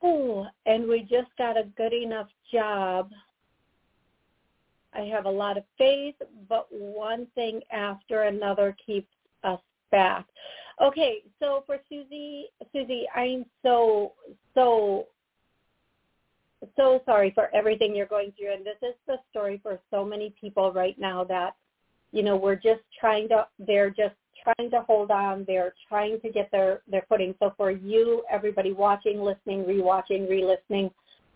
[0.02, 3.10] Oh, and we just got a good enough job.
[4.94, 6.14] I have a lot of faith,
[6.48, 9.08] but one thing after another keeps
[9.44, 10.26] us back.
[10.80, 14.12] Okay, so for Susie, Susie, I'm so
[14.54, 15.06] so
[16.76, 20.34] so sorry for everything you're going through, and this is the story for so many
[20.40, 21.54] people right now that
[22.12, 25.44] you know we're just trying to they're just trying to hold on.
[25.46, 27.34] They're trying to get their, their footing.
[27.38, 30.90] So for you, everybody watching, listening, rewatching, re-listening,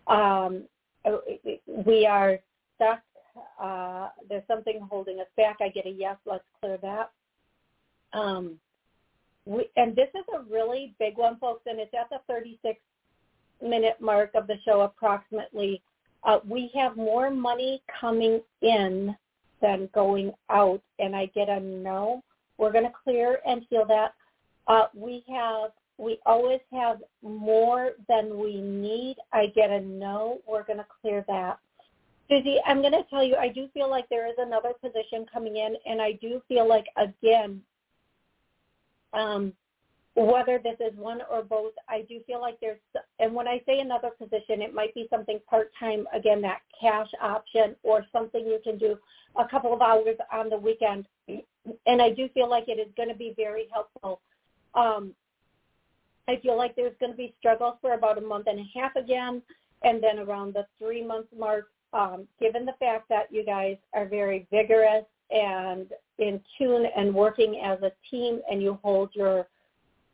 [0.07, 0.63] um,
[1.67, 2.39] we are
[2.75, 3.01] stuck.
[3.61, 5.57] Uh, there's something holding us back.
[5.61, 6.17] I get a yes.
[6.25, 7.11] Let's clear that.
[8.13, 8.59] Um,
[9.45, 12.79] we, and this is a really big one, folks, and it's at the 36
[13.61, 15.81] minute mark of the show approximately.
[16.23, 19.15] Uh, we have more money coming in
[19.61, 22.23] than going out, and I get a no
[22.57, 24.13] we're going to clear and heal that.
[24.67, 29.17] Uh, we have we always have more than we need.
[29.31, 30.39] I get a no.
[30.47, 31.59] We're going to clear that.
[32.33, 35.57] Susie, I'm going to tell you, I do feel like there is another position coming
[35.57, 37.61] in, and I do feel like, again,
[39.13, 39.53] um,
[40.15, 42.79] whether this is one or both, I do feel like there's,
[43.19, 47.75] and when I say another position, it might be something part-time, again, that cash option
[47.83, 48.97] or something you can do
[49.35, 51.05] a couple of hours on the weekend.
[51.27, 54.21] And I do feel like it is going to be very helpful.
[54.73, 55.13] Um,
[56.27, 58.95] I feel like there's going to be struggles for about a month and a half
[58.95, 59.41] again,
[59.83, 64.07] and then around the three month mark, um, given the fact that you guys are
[64.07, 65.87] very vigorous and
[66.19, 69.47] in tune and working as a team, and you hold your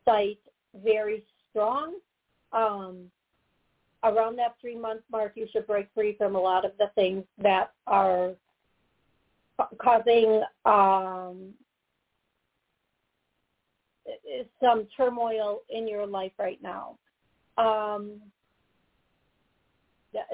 [0.05, 0.39] site
[0.83, 1.95] very strong.
[2.53, 3.11] Um,
[4.03, 7.23] around that three month mark, you should break free from a lot of the things
[7.41, 8.31] that are
[9.77, 11.53] causing um,
[14.61, 16.97] some turmoil in your life right now.
[17.57, 18.21] Um,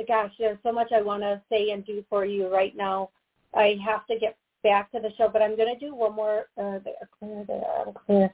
[0.07, 3.09] gosh, there's so much I want to say and do for you right now.
[3.53, 6.47] I have to get back to the show, but I'm going to do one more.
[6.57, 6.79] Uh,
[7.19, 7.63] clear, there,
[8.05, 8.33] clear.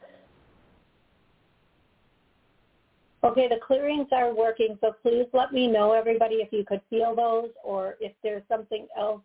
[3.23, 7.15] Okay, the clearings are working, so please let me know, everybody, if you could feel
[7.15, 9.21] those or if there's something else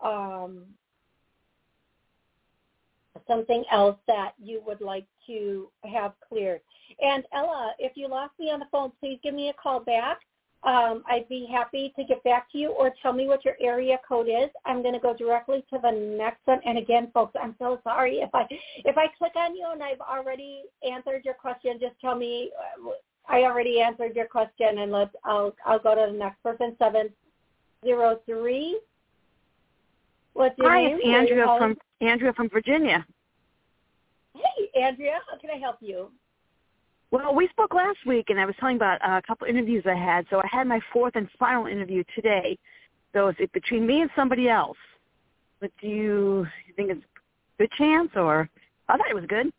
[0.00, 0.62] um,
[3.26, 6.60] something else that you would like to have cleared.
[7.00, 10.18] And Ella, if you lost me on the phone, please give me a call back.
[10.64, 13.96] Um, I'd be happy to get back to you or tell me what your area
[14.06, 14.50] code is.
[14.66, 16.60] I'm going to go directly to the next one.
[16.66, 18.44] And again, folks, I'm so sorry if I
[18.84, 21.78] if I click on you and I've already answered your question.
[21.80, 22.90] Just tell me uh,
[23.28, 26.74] I already answered your question, and let's I'll I'll go to the next person.
[26.78, 27.10] Seven
[27.84, 28.80] zero three.
[30.32, 30.98] What's your Hi, name?
[31.00, 33.06] it's Andrea from Andrea from Virginia.
[34.34, 36.10] Hey, Andrea, how can I help you?
[37.10, 39.94] Well, we spoke last week, and I was telling about uh, a couple interviews I
[39.94, 40.26] had.
[40.28, 42.58] So I had my fourth and final interview today.
[43.14, 44.76] So it's between me and somebody else.
[45.60, 48.48] But do you, you think it's a good chance, or
[48.88, 49.50] I thought it was good?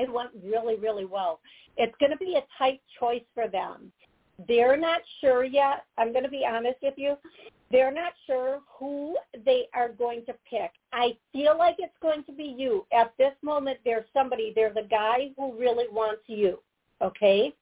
[0.00, 1.38] It went really, really well.
[1.76, 3.92] It's going to be a tight choice for them.
[4.48, 5.84] They're not sure yet.
[5.96, 7.16] I'm going to be honest with you.
[7.74, 10.70] They're not sure who they are going to pick.
[10.92, 12.86] I feel like it's going to be you.
[12.96, 16.60] At this moment, there's somebody, there's a guy who really wants you,
[17.02, 17.52] okay?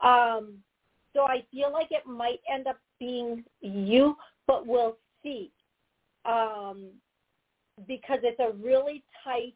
[0.00, 0.54] Um,
[1.12, 4.16] so I feel like it might end up being you,
[4.48, 5.52] but we'll see.
[6.24, 6.86] Um,
[7.86, 9.54] because it's a really tight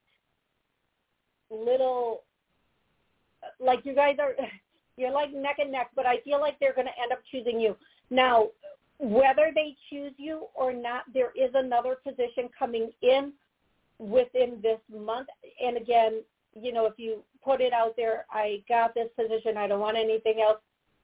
[1.51, 2.23] little,
[3.59, 4.35] like you guys are,
[4.97, 7.59] you're like neck and neck, but I feel like they're going to end up choosing
[7.59, 7.77] you.
[8.09, 8.51] Now,
[9.01, 13.33] whether they choose you or not, there is another position coming in
[13.99, 15.29] within this month.
[15.65, 16.23] And again,
[16.55, 19.97] you know, if you put it out there, I got this position, I don't want
[19.97, 20.59] anything else,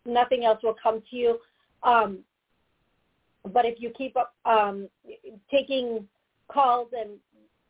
[0.04, 1.38] nothing else will come to you.
[1.82, 2.18] Um,
[3.52, 4.88] but if you keep up um,
[5.50, 6.06] taking
[6.48, 7.10] calls and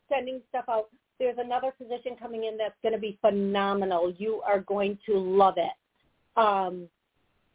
[0.09, 4.13] sending stuff out, there's another position coming in that's going to be phenomenal.
[4.17, 6.39] You are going to love it.
[6.39, 6.87] Um,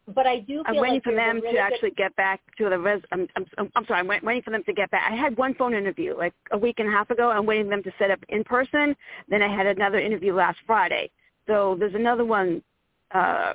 [0.07, 0.63] but I do.
[0.65, 3.01] I'm waiting like for them really to actually get back to the res.
[3.11, 3.99] I'm, I'm, I'm sorry.
[3.99, 5.09] I'm waiting for them to get back.
[5.09, 7.29] I had one phone interview like a week and a half ago.
[7.29, 8.95] I'm waiting for them to set up in person.
[9.29, 11.09] Then I had another interview last Friday.
[11.47, 12.61] So there's another one,
[13.13, 13.53] uh,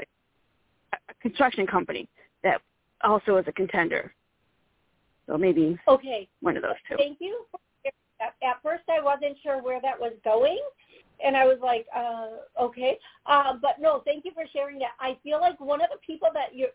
[0.00, 2.08] a construction company
[2.42, 2.60] that
[3.02, 4.12] also is a contender.
[5.26, 6.28] So maybe okay.
[6.40, 6.96] one of those two.
[6.96, 7.44] Thank you.
[8.20, 10.60] At first, I wasn't sure where that was going,
[11.24, 12.98] and I was like, uh, okay.
[13.26, 14.92] Uh, but no, thank you for sharing that.
[15.00, 16.68] I feel like one of the people that you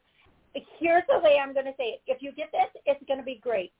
[0.80, 2.02] here's the way I'm going to say it.
[2.08, 3.72] If you get this, it's going to be great.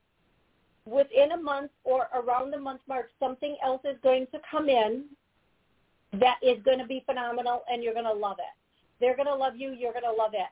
[0.86, 5.06] Within a month or around the month mark, something else is going to come in
[6.14, 8.56] that is going to be phenomenal, and you're going to love it.
[9.00, 9.72] They're going to love you.
[9.72, 10.48] You're going to love it.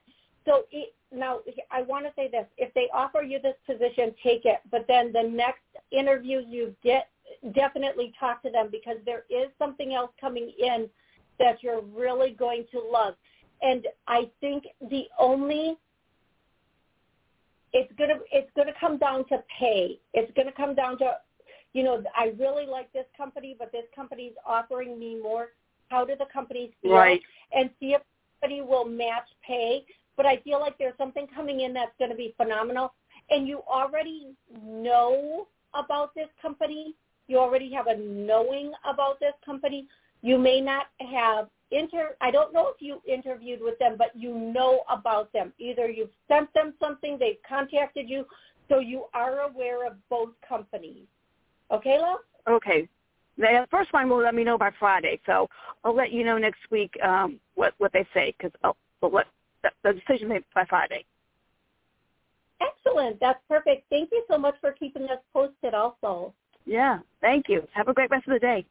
[0.46, 1.40] So it, now
[1.72, 4.60] I want to say this: if they offer you this position, take it.
[4.70, 7.10] But then the next interview you get,
[7.54, 10.90] definitely talk to them because there is something else coming in
[11.40, 13.16] that you're really going to love.
[13.62, 15.78] And I think the only
[17.74, 20.00] it's gonna it's gonna come down to pay.
[20.14, 21.18] It's gonna come down to
[21.76, 25.50] you know, I really like this company, but this company's offering me more.
[25.90, 26.94] How do the companies feel?
[26.94, 27.22] Right.
[27.54, 28.02] And see if
[28.40, 29.86] somebody will match pay.
[30.16, 32.94] But I feel like there's something coming in that's going to be phenomenal.
[33.30, 34.28] And you already
[34.64, 36.96] know about this company.
[37.28, 39.88] You already have a knowing about this company.
[40.22, 44.34] You may not have inter I don't know if you interviewed with them, but you
[44.34, 45.54] know about them.
[45.60, 48.26] Either you've sent them something, they've contacted you,
[48.70, 51.06] so you are aware of both companies.
[51.72, 52.20] Okay, love?
[52.48, 52.88] Okay.
[53.38, 55.50] The first one will let me know by Friday, so
[55.84, 59.70] I'll let you know next week um, what what they say because I'll, I'll the,
[59.84, 61.06] the decision made by Friday.
[62.62, 63.20] Excellent.
[63.20, 63.90] That's perfect.
[63.90, 65.74] Thank you so much for keeping us posted.
[65.74, 66.34] Also.
[66.66, 67.00] Yeah.
[67.22, 67.68] Thank you.
[67.74, 68.66] Have a great rest of the day.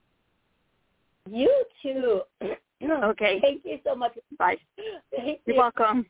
[1.30, 2.20] You too.
[2.82, 3.38] Okay.
[3.40, 4.12] Thank you so much.
[4.38, 4.56] Bye.
[5.10, 5.60] Thank You're you.
[5.60, 6.04] welcome.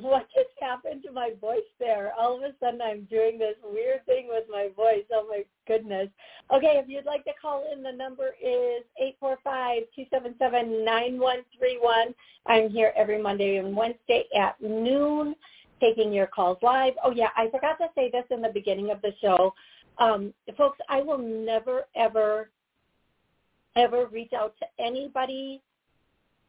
[0.00, 2.12] what just happened to my voice there?
[2.18, 5.04] All of a sudden I'm doing this weird thing with my voice.
[5.12, 6.08] Oh my goodness.
[6.52, 10.34] Okay, if you'd like to call in, the number is eight four five two seven
[10.40, 12.14] seven nine one three one.
[12.46, 15.36] I'm here every Monday and Wednesday at noon
[15.80, 16.94] taking your calls live.
[17.04, 19.54] Oh yeah, I forgot to say this in the beginning of the show.
[19.98, 22.50] Um, folks, I will never, ever,
[23.76, 25.62] ever reach out to anybody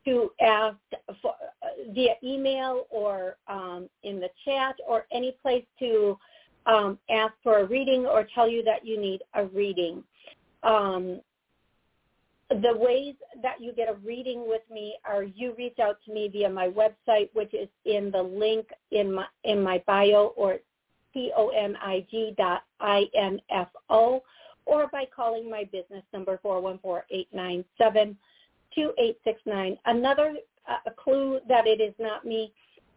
[0.06, 0.78] to ask
[1.22, 6.18] for, uh, via email or um, in the chat or any place to
[6.66, 10.04] um, ask for a reading or tell you that you need a reading.
[10.64, 11.22] Um,
[12.50, 16.30] the ways that you get a reading with me are you reach out to me
[16.32, 20.58] via my website, which is in the link in my in my bio, or
[21.14, 24.24] T-O-N-I-G dot I-N-F-O,
[24.66, 28.18] or by calling my business number four one four eight nine seven
[28.76, 29.78] 2869.
[29.86, 30.36] Another
[30.68, 32.52] uh, clue that it is not me,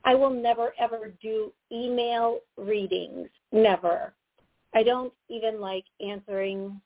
[0.05, 3.29] I will never ever do email readings.
[3.53, 4.15] Never.
[4.75, 6.81] I don't even like answering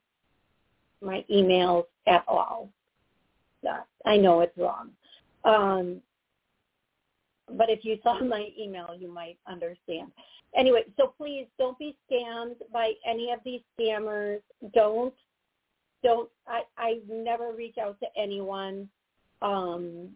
[1.01, 2.69] my emails at all.
[4.05, 4.89] I know it's wrong.
[5.43, 6.01] Um,
[7.57, 10.11] but if you saw my email, you might understand.
[10.55, 14.41] Anyway, so please don't be scammed by any of these scammers.
[14.73, 15.13] Don't
[16.03, 18.89] don't I, I never reach out to anyone
[19.41, 20.09] um,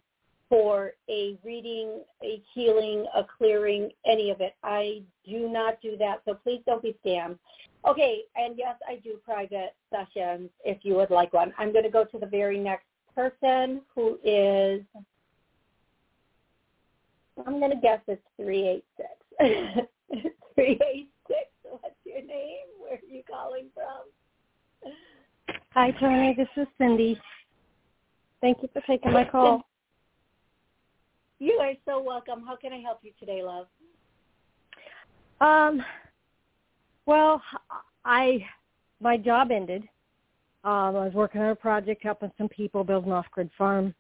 [0.50, 4.56] for a reading, a healing, a clearing, any of it.
[4.64, 7.38] I do not do that, so please don't be scammed.
[7.88, 11.54] Okay, and yes, I do private sessions if you would like one.
[11.58, 14.82] I'm going to go to the very next person who is,
[17.46, 19.10] I'm going to guess it's 386.
[20.56, 21.10] 386,
[21.64, 22.68] what's your name?
[22.80, 24.92] Where are you calling from?
[25.74, 26.34] Hi, Toni.
[26.36, 27.20] This is Cindy.
[28.42, 29.64] Thank you for taking my call.
[31.40, 32.44] You are so welcome.
[32.46, 33.68] How can I help you today, love?
[35.42, 35.84] Um,
[37.06, 37.42] well,
[38.06, 38.46] I
[39.02, 39.84] my job ended.
[40.64, 43.94] Um, I was working on a project helping some people build an off-grid farm.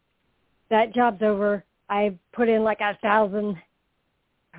[0.69, 1.63] That job's over.
[1.89, 3.57] I put in like a thousand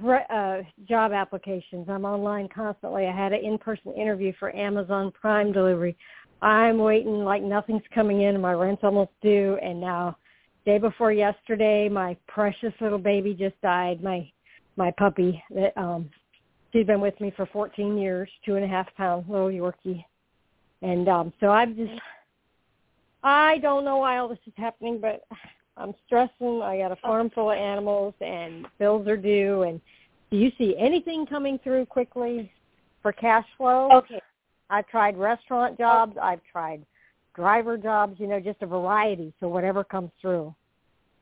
[0.04, 0.58] uh,
[0.88, 1.88] job applications.
[1.88, 3.06] I'm online constantly.
[3.06, 5.96] I had an in-person interview for Amazon Prime delivery.
[6.42, 8.34] I'm waiting like nothing's coming in.
[8.34, 10.16] And my rent's almost due, and now
[10.64, 14.02] day before yesterday, my precious little baby just died.
[14.02, 14.30] My
[14.76, 16.10] my puppy that um
[16.72, 20.04] she's been with me for 14 years, two and a half pound little Yorkie,
[20.82, 21.98] and um so I'm just
[23.22, 25.22] I don't know why all this is happening, but
[25.76, 26.62] I'm stressing.
[26.62, 29.62] I got a farm full of animals, and bills are due.
[29.62, 29.80] And
[30.30, 32.50] do you see anything coming through quickly
[33.02, 33.90] for cash flow?
[33.92, 34.20] Okay.
[34.70, 36.16] I've tried restaurant jobs.
[36.20, 36.84] I've tried
[37.34, 39.32] driver jobs, you know, just a variety.
[39.38, 40.54] So whatever comes through.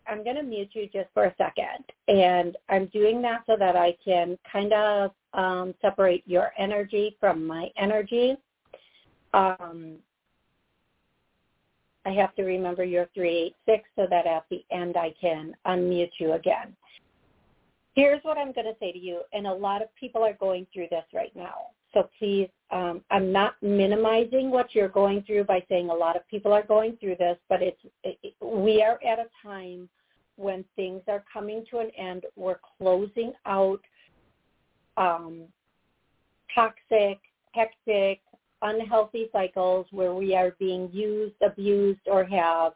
[0.06, 1.84] I'm going to mute you just for a second.
[2.08, 7.46] And I'm doing that so that I can kind of um, separate your energy from
[7.46, 8.36] my energy.
[9.32, 9.96] Um,
[12.06, 16.32] I have to remember your 386 so that at the end I can unmute you
[16.32, 16.76] again.
[17.94, 20.66] Here's what I'm going to say to you, and a lot of people are going
[20.72, 21.68] through this right now.
[21.92, 26.28] So please, um, I'm not minimizing what you're going through by saying a lot of
[26.28, 29.88] people are going through this, but it's it, we are at a time
[30.36, 32.24] when things are coming to an end.
[32.34, 33.80] We're closing out
[34.96, 35.44] um,
[36.52, 37.20] toxic,
[37.52, 38.20] hectic,
[38.64, 42.72] unhealthy cycles where we are being used, abused, or have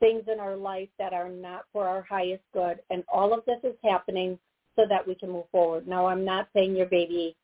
[0.00, 2.78] things in our life that are not for our highest good.
[2.90, 4.38] And all of this is happening
[4.76, 5.88] so that we can move forward.
[5.88, 7.36] Now, I'm not saying your baby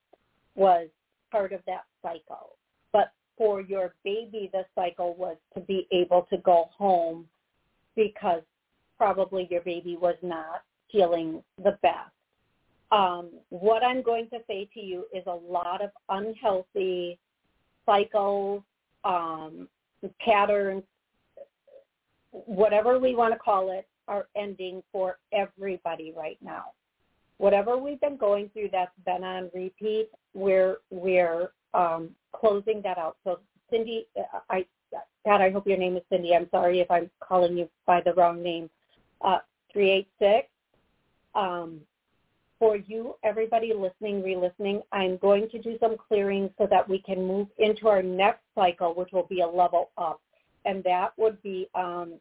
[0.55, 0.89] was
[1.31, 2.57] part of that cycle.
[2.93, 7.27] But for your baby, the cycle was to be able to go home
[7.97, 8.43] because
[8.99, 12.11] probably your baby was not feeling the best.
[12.93, 17.19] Um, what I'm going to say to you is a lot of unhealthy
[17.87, 18.63] cycles,
[19.05, 19.69] um,
[20.21, 20.83] patterns,
[22.31, 26.67] whatever we want to call it, are ending for everybody right now
[27.39, 33.17] whatever we've been going through that's been on repeat, we're we're um, closing that out.
[33.25, 34.07] So Cindy,
[34.51, 34.65] I
[35.25, 36.35] God, I hope your name is Cindy.
[36.35, 38.71] I'm sorry if I'm calling you by the wrong name.
[39.21, 39.39] Uh,
[39.73, 40.49] 386.
[41.35, 41.81] Um,
[42.59, 47.27] for you, everybody listening, re-listening, I'm going to do some clearing so that we can
[47.27, 50.21] move into our next cycle, which will be a level up.
[50.65, 52.15] And that would be um,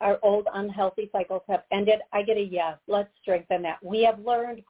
[0.00, 2.00] our old unhealthy cycles have ended.
[2.12, 2.78] I get a yes.
[2.86, 3.78] Let's strengthen that.
[3.82, 4.62] We have learned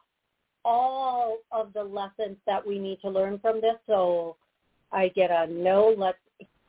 [0.65, 3.77] all of the lessons that we need to learn from this.
[3.87, 4.37] So
[4.93, 5.95] I get a no.
[5.97, 6.19] Let's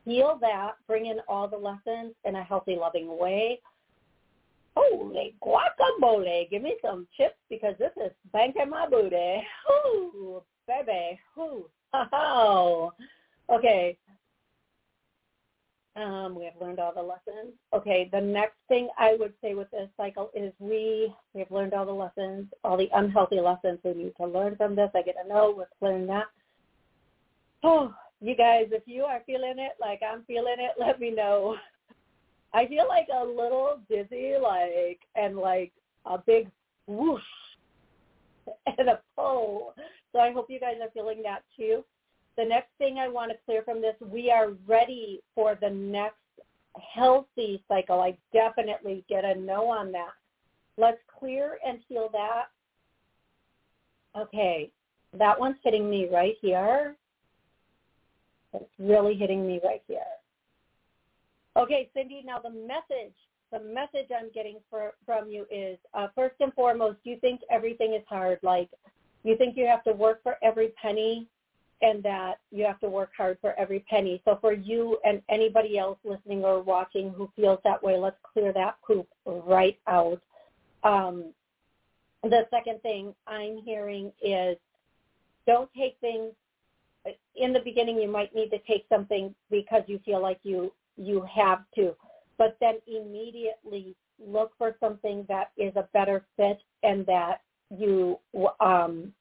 [0.04, 3.60] heal that, bring in all the lessons in a healthy, loving way.
[4.76, 6.48] Holy guacamole.
[6.50, 9.42] Give me some chips because this is banking my booty.
[9.70, 11.18] Ooh, baby.
[11.38, 11.66] Ooh.
[11.94, 12.92] Oh.
[13.50, 13.98] Okay.
[15.94, 17.52] Um, we have learned all the lessons.
[17.74, 21.74] Okay, the next thing I would say with this cycle is we we have learned
[21.74, 24.88] all the lessons, all the unhealthy lessons we need to learn from this.
[24.94, 26.28] I get a no, let's learn that.
[27.62, 31.56] Oh, you guys, if you are feeling it like I'm feeling it, let me know.
[32.54, 35.72] I feel like a little dizzy, like and like
[36.06, 36.50] a big
[36.86, 37.22] whoosh
[38.78, 39.74] and a pull.
[40.12, 41.84] So I hope you guys are feeling that too.
[42.36, 46.16] The next thing I want to clear from this, we are ready for the next
[46.94, 48.00] healthy cycle.
[48.00, 50.12] I definitely get a no on that.
[50.78, 52.46] Let's clear and heal that.
[54.18, 54.70] Okay,
[55.18, 56.96] that one's hitting me right here.
[58.54, 60.00] It's really hitting me right here.
[61.56, 63.14] Okay, Cindy, now the message,
[63.52, 67.94] the message I'm getting for, from you is, uh, first and foremost, you think everything
[67.94, 68.38] is hard.
[68.42, 68.70] Like,
[69.22, 71.28] you think you have to work for every penny
[71.82, 74.22] and that you have to work hard for every penny.
[74.24, 78.52] So for you and anybody else listening or watching who feels that way, let's clear
[78.52, 80.20] that poop right out.
[80.84, 81.32] Um,
[82.22, 84.56] the second thing I'm hearing is
[85.46, 86.32] don't take things
[87.34, 91.26] in the beginning you might need to take something because you feel like you you
[91.34, 91.94] have to
[92.38, 97.40] but then immediately look for something that is a better fit and that
[97.76, 98.18] you
[98.60, 99.12] um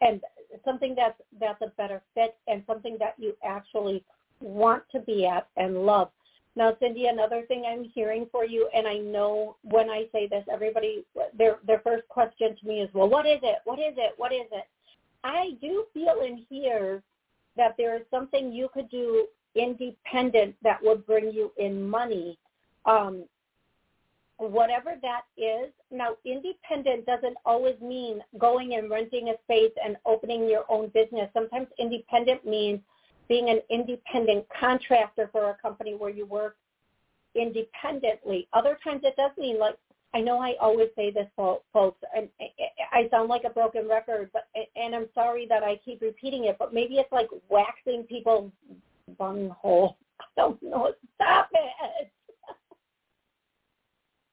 [0.00, 0.20] and
[0.64, 4.04] something that's that's a better fit and something that you actually
[4.40, 6.10] want to be at and love.
[6.56, 10.44] Now, Cindy, another thing I'm hearing for you, and I know when I say this,
[10.52, 11.04] everybody
[11.36, 13.58] their their first question to me is, well, what is it?
[13.64, 14.14] What is it?
[14.16, 14.64] What is it?
[15.24, 17.02] I do feel in here
[17.56, 22.38] that there is something you could do independent that will bring you in money.
[22.86, 23.24] Um,
[24.38, 25.70] whatever that is.
[25.90, 31.30] Now, independent doesn't always mean going and renting a space and opening your own business.
[31.32, 32.80] Sometimes independent means
[33.28, 36.56] being an independent contractor for a company where you work
[37.34, 38.48] independently.
[38.52, 39.76] Other times it does mean like
[40.14, 43.88] I know I always say this, folks, and eh, eh, I sound like a broken
[43.88, 47.28] record, but eh, and I'm sorry that I keep repeating it, but maybe it's like
[47.48, 48.52] waxing people's
[49.18, 49.96] bunghole.
[50.20, 50.92] I don't know.
[51.16, 52.10] Stop it.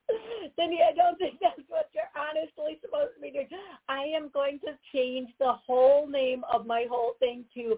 [0.58, 3.48] Cindy, I don't think that's what you're honestly supposed to be doing.
[3.88, 7.78] I am going to change the whole name of my whole thing to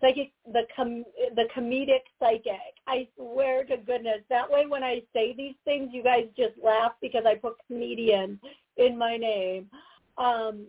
[0.00, 1.04] psychic the com
[1.36, 2.74] the comedic psychic.
[2.86, 4.20] I swear to goodness.
[4.28, 8.40] That way when I say these things you guys just laugh because I put comedian
[8.76, 9.68] in my name.
[10.18, 10.66] Um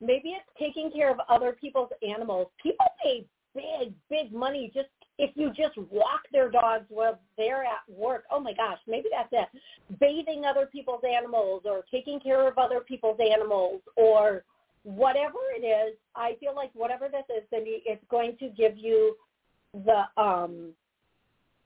[0.00, 2.48] maybe it's taking care of other people's animals.
[2.62, 4.88] People pay big, big money just
[5.18, 9.28] if you just walk their dogs while they're at work, oh my gosh, maybe that's
[9.32, 9.60] it.
[10.00, 14.44] Bathing other people's animals or taking care of other people's animals or
[14.84, 19.16] whatever it is, I feel like whatever this is, then it's going to give you
[19.74, 20.72] the um,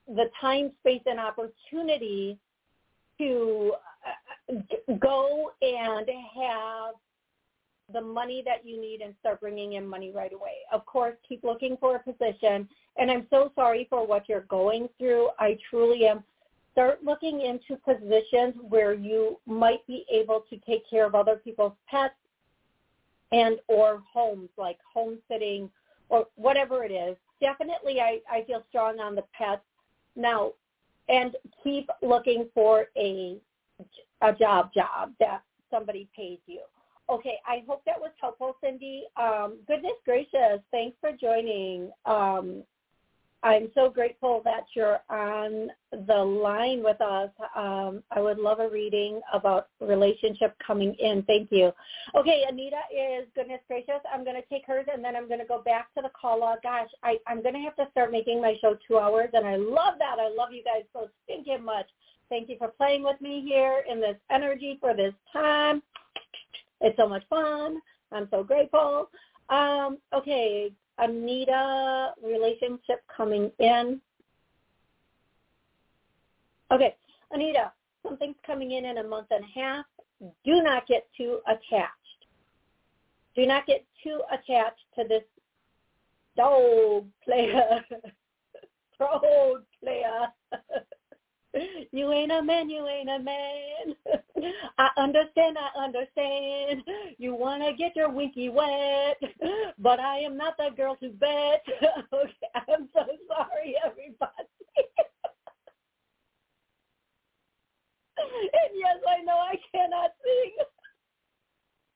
[0.07, 2.37] the time, space, and opportunity
[3.17, 3.73] to
[4.49, 4.55] uh,
[5.01, 6.95] go and have
[7.93, 10.57] the money that you need and start bringing in money right away.
[10.71, 12.67] Of course, keep looking for a position.
[12.97, 15.29] And I'm so sorry for what you're going through.
[15.39, 16.23] I truly am.
[16.73, 21.73] Start looking into positions where you might be able to take care of other people's
[21.89, 22.13] pets
[23.31, 25.69] and or homes, like home sitting
[26.09, 27.15] or whatever it is.
[27.41, 29.61] Definitely, I, I feel strong on the pets.
[30.15, 30.53] Now,
[31.09, 33.37] and keep looking for a
[34.21, 36.61] a job job that somebody pays you
[37.09, 39.05] Okay, I hope that was helpful, Cindy.
[39.15, 41.91] Um, goodness gracious, thanks for joining.
[42.05, 42.63] Um,
[43.43, 47.29] I'm so grateful that you're on the line with us.
[47.55, 51.23] Um, I would love a reading about relationship coming in.
[51.23, 51.71] Thank you.
[52.15, 54.01] Okay, Anita is goodness gracious.
[54.11, 56.39] I'm going to take hers and then I'm going to go back to the call.
[56.63, 59.55] Gosh, I, I'm going to have to start making my show two hours, and I
[59.55, 60.17] love that.
[60.19, 61.87] I love you guys so stinking much.
[62.29, 65.81] Thank you for playing with me here in this energy for this time.
[66.81, 67.79] It's so much fun.
[68.11, 69.09] I'm so grateful.
[69.49, 74.01] Um, okay, Anita, relationship coming in.
[76.71, 76.95] Okay,
[77.31, 77.71] Anita,
[78.03, 79.85] something's coming in in a month and a half.
[80.19, 81.93] Do not get too attached.
[83.35, 85.23] Do not get too attached to this
[86.35, 87.81] dog player,
[88.99, 90.27] road player.
[91.91, 93.95] You ain't a man, you ain't a man.
[94.77, 96.83] I understand, I understand.
[97.17, 99.17] You want to get your winky wet,
[99.79, 101.63] but I am not that girl to bet.
[102.13, 104.47] okay, I'm so sorry, everybody.
[108.17, 110.55] and yes, I know I cannot sing.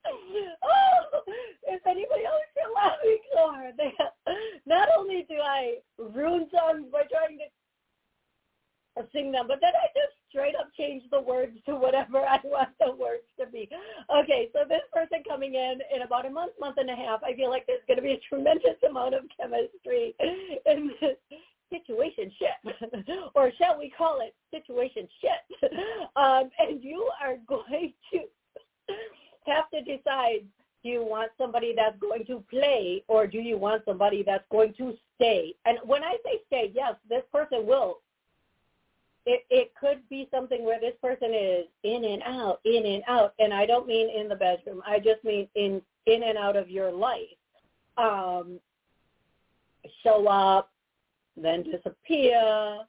[0.64, 1.22] oh,
[1.68, 3.76] if anybody else can laughing so hard,
[4.66, 7.45] not only do I ruin songs by trying to
[9.14, 12.70] sing them, but then I just straight up change the words to whatever I want
[12.80, 13.70] the words to be.
[14.10, 17.36] Okay, so this person coming in in about a month, month and a half, I
[17.36, 20.16] feel like there's going to be a tremendous amount of chemistry
[20.66, 21.18] in this
[21.70, 22.76] situation shit,
[23.34, 25.72] or shall we call it situation shit?
[26.18, 28.20] Um, and you are going to
[29.48, 30.46] have to decide
[30.84, 34.74] do you want somebody that's going to play or do you want somebody that's going
[34.78, 35.54] to stay?
[35.66, 38.01] And when I say stay, yes, this person will.
[39.26, 43.34] It it could be something where this person is in and out, in and out,
[43.40, 44.82] and I don't mean in the bedroom.
[44.86, 47.38] I just mean in in and out of your life.
[47.98, 48.60] Um,
[50.04, 50.72] show up,
[51.38, 52.80] then disappear,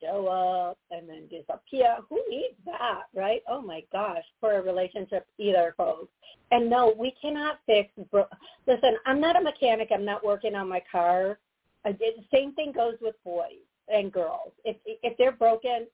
[0.00, 1.96] show up and then disappear.
[2.08, 3.42] Who needs that, right?
[3.48, 6.12] Oh my gosh, for a relationship either, folks.
[6.50, 7.90] And no, we cannot fix.
[8.10, 8.28] Bro-
[8.66, 9.88] Listen, I'm not a mechanic.
[9.92, 11.38] I'm not working on my car.
[11.84, 14.52] I did, the same thing goes with boys and girls.
[14.64, 15.86] If if they're broken,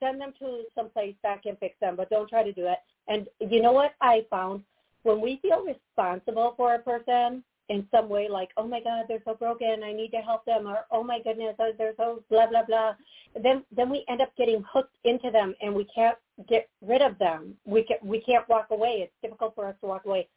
[0.00, 2.78] send them to someplace that can fix them, but don't try to do it.
[3.08, 4.62] And you know what I found?
[5.02, 9.22] When we feel responsible for a person, in some way like, oh my God, they're
[9.24, 12.46] so broken, I need to help them, or oh my goodness, oh, they're so blah
[12.46, 12.94] blah blah.
[13.42, 17.18] Then then we end up getting hooked into them, and we can't get rid of
[17.18, 17.54] them.
[17.64, 19.00] We can we can't walk away.
[19.02, 20.28] It's difficult for us to walk away.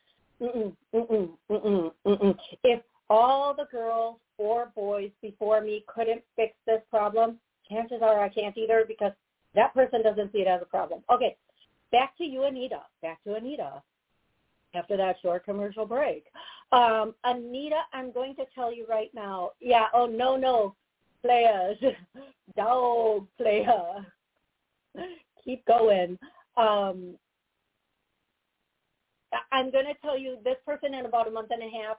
[0.41, 2.38] Mm-mm, mm-mm, mm-mm, mm-mm.
[2.63, 7.38] If all the girls or boys before me couldn't fix this problem,
[7.70, 9.12] chances are I can't either because
[9.56, 11.02] that person doesn't see it as a problem.
[11.10, 11.36] Okay,
[11.92, 12.82] back to you, Anita.
[13.02, 13.82] Back to Anita
[14.74, 16.26] after that short commercial break.
[16.72, 19.52] Um, Anita, I'm going to tell you right now.
[19.60, 19.88] Yeah.
[19.94, 20.76] Oh no, no,
[21.22, 21.78] players,
[22.56, 24.06] dog player.
[25.46, 26.18] Keep going.
[26.58, 27.16] Um,
[29.52, 31.98] I'm going to tell you this person in about a month and a half.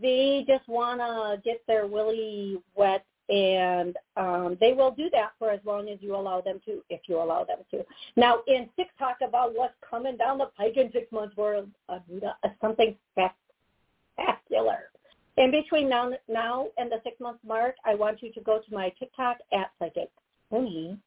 [0.00, 5.50] They just want to get their willy wet and um, they will do that for
[5.50, 7.84] as long as you allow them to, if you allow them to.
[8.16, 12.34] Now, in six talk about what's coming down the pike in six months, world, Anita,
[12.60, 14.90] something spectacular.
[15.36, 18.74] In between now, now and the six month mark, I want you to go to
[18.74, 20.10] my TikTok at Psychic
[20.50, 20.98] Toni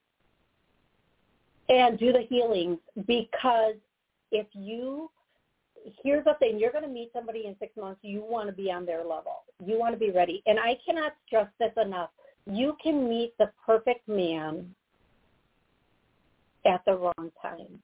[1.70, 3.76] and do the healings because
[4.32, 5.10] if you
[6.04, 8.72] here's the thing you're going to meet somebody in six months you want to be
[8.72, 9.44] on their level.
[9.66, 10.44] You want to be ready.
[10.46, 12.10] And i cannot stress this enough.
[12.46, 14.74] You can meet the perfect man
[16.66, 17.82] at the wrong time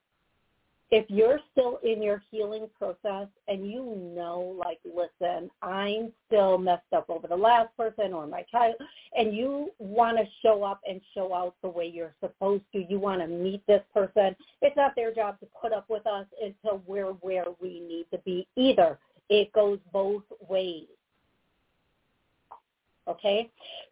[0.94, 6.94] if you're still in your healing process and you know, like, listen, I'm still messed
[6.96, 8.76] up over the last person or my child,
[9.18, 13.00] and you want to show up and show out the way you're supposed to, you
[13.00, 16.84] want to meet this person, it's not their job to put up with us until
[16.86, 19.00] we're where we need to be either.
[19.30, 20.86] It goes both ways.
[23.06, 23.50] Okay,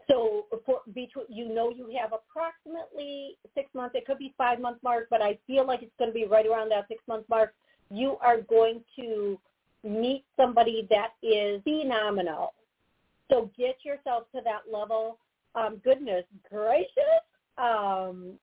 [0.10, 3.96] so for between you know you have approximately six months.
[3.96, 6.46] It could be five month mark, but I feel like it's going to be right
[6.46, 7.54] around that six month mark.
[7.90, 9.38] You are going to
[9.84, 12.54] meet somebody that is phenomenal.
[13.30, 15.18] So get yourself to that level.
[15.56, 17.24] Um, goodness gracious.
[17.58, 18.34] Um,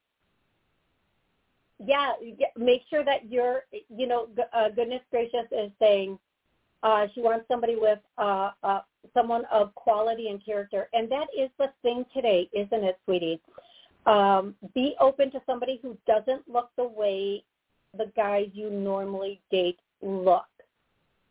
[1.79, 2.13] yeah,
[2.57, 6.19] make sure that you're, you know, uh, goodness gracious is saying
[6.83, 8.81] uh, she wants somebody with uh, uh,
[9.15, 13.41] someone of quality and character, and that is the thing today, isn't it, sweetie?
[14.07, 17.45] Um, be open to somebody who doesn't look the way
[17.97, 20.47] the guys you normally date look,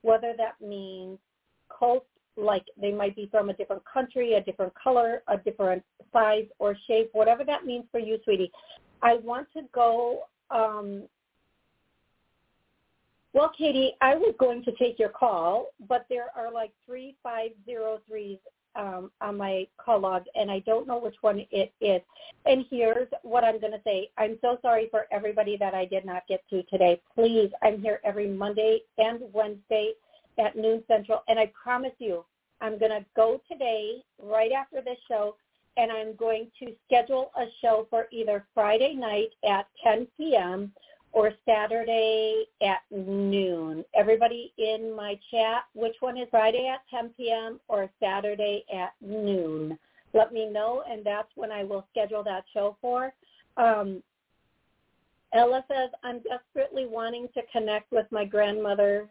[0.01, 1.17] whether that means
[1.77, 5.83] cult, like they might be from a different country, a different color, a different
[6.13, 8.51] size or shape, whatever that means for you, sweetie.
[9.01, 11.03] I want to go um,
[13.37, 17.51] well, Katie, I was going to take your call, but there are like three five
[17.67, 18.39] zero threes
[18.75, 22.01] um, on my call log, and I don't know which one it is.
[22.47, 24.09] And here's what I'm going to say.
[24.17, 26.99] I'm so sorry for everybody that I did not get to today.
[27.13, 29.91] Please, I'm here every Monday and Wednesday
[30.39, 32.25] at noon central, and I promise you,
[32.59, 35.35] I'm going to go today right after this show,
[35.77, 40.71] and I'm going to schedule a show for either Friday night at 10 p.m
[41.13, 43.83] or Saturday at noon.
[43.95, 47.59] Everybody in my chat, which one is Friday at 10 p.m.
[47.67, 49.77] or Saturday at noon?
[50.13, 53.13] Let me know, and that's when I will schedule that show for.
[53.57, 54.01] Um,
[55.33, 59.09] Ella says, I'm desperately wanting to connect with my grandmother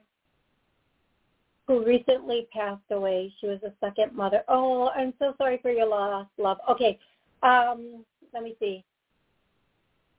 [1.67, 3.33] who recently passed away.
[3.41, 4.43] She was a second mother.
[4.49, 6.59] Oh, I'm so sorry for your loss, love.
[6.71, 6.99] Okay,
[7.43, 8.85] um, let me see.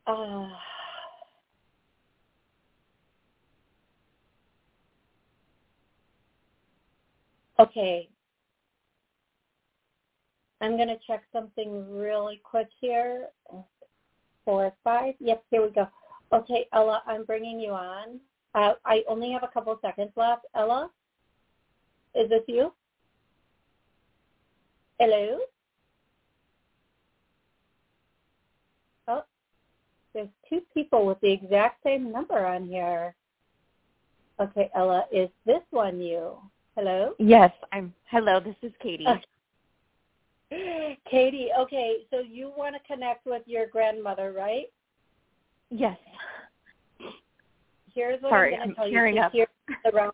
[0.06, 0.48] Uh,
[7.60, 8.10] Okay.
[10.62, 13.28] I'm going to check something really quick here.
[14.46, 15.14] Four, five.
[15.20, 15.88] Yep, here we go.
[16.34, 18.20] Okay, Ella, I'm bringing you on.
[18.56, 20.46] Uh, I only have a couple seconds left.
[20.56, 20.90] Ella,
[22.16, 22.74] is this you?
[25.00, 25.38] Hello?
[29.08, 29.24] Oh,
[30.14, 33.16] there's two people with the exact same number on here.
[34.40, 36.38] Okay, Ella, is this one you?
[36.78, 37.14] Hello?
[37.18, 37.92] Yes, I'm.
[38.12, 39.08] Hello, this is Katie.
[39.08, 39.16] Uh,
[41.10, 44.66] Katie, okay, so you want to connect with your grandmother, right?
[45.72, 45.98] Yes.
[47.96, 49.22] Here's what Sorry, I'm going to I'm tell tearing you.
[49.24, 49.32] up.
[49.32, 49.48] Here
[49.92, 50.14] around.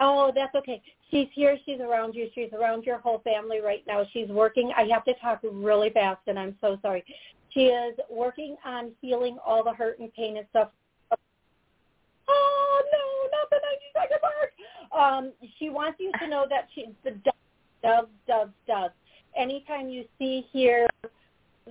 [0.00, 0.82] Oh, that's okay.
[1.10, 1.56] She's here.
[1.64, 2.28] She's around you.
[2.34, 4.04] She's around your whole family right now.
[4.12, 4.70] She's working.
[4.76, 7.02] I have to talk really fast, and I'm so sorry.
[7.54, 10.68] She is working on healing all the hurt and pain and stuff.
[13.58, 14.52] The 90 second mark.
[14.92, 17.12] Um, she wants you to know that she the
[17.82, 18.94] doves, doves, doves.
[19.36, 20.86] Anytime you see here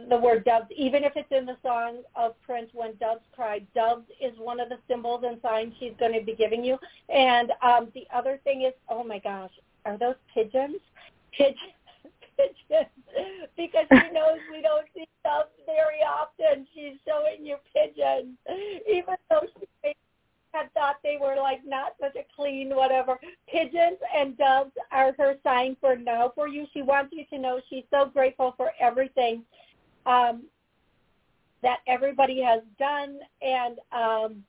[0.09, 4.05] the word doves, even if it's in the song of Prince, When Doves Cry, doves
[4.21, 6.77] is one of the symbols and signs she's going to be giving you.
[7.09, 9.51] And um, the other thing is, oh my gosh,
[9.85, 10.77] are those pigeons?
[11.31, 11.57] Pigeons.
[12.37, 12.91] Pigeons,
[13.57, 16.67] because she knows we don't see doves very often.
[16.75, 18.37] She's showing you pigeons,
[18.87, 19.65] even though she
[20.57, 23.17] had thought they were like not such a clean whatever.
[23.47, 26.65] Pigeons and doves are her sign for now for you.
[26.73, 29.43] She wants you to know she's so grateful for everything
[30.05, 30.43] um,
[31.61, 34.43] that everybody has done, and um,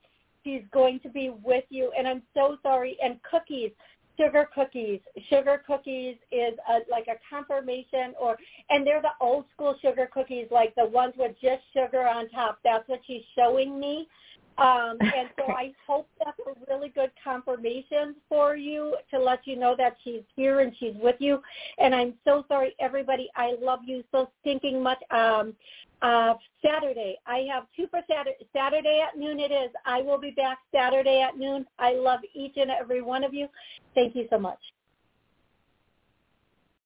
[0.44, 1.92] she's going to be with you.
[1.96, 2.96] And I'm so sorry.
[3.02, 3.70] And cookies
[4.18, 5.00] sugar cookies.
[5.30, 8.36] Sugar cookies is a, like a confirmation or,
[8.68, 12.58] and they're the old school sugar cookies, like the ones with just sugar on top.
[12.64, 14.08] That's what she's showing me.
[14.58, 19.56] Um, and so I hope that's a really good confirmation for you to let you
[19.56, 21.40] know that she's here and she's with you.
[21.78, 23.28] And I'm so sorry, everybody.
[23.36, 24.98] I love you so stinking much.
[25.10, 25.54] Um,
[26.00, 26.34] uh,
[26.64, 28.46] Saturday, I have two for Saturday.
[28.52, 29.70] Saturday at noon it is.
[29.84, 31.66] I will be back Saturday at noon.
[31.78, 33.48] I love each and every one of you.
[33.94, 34.60] Thank you so much.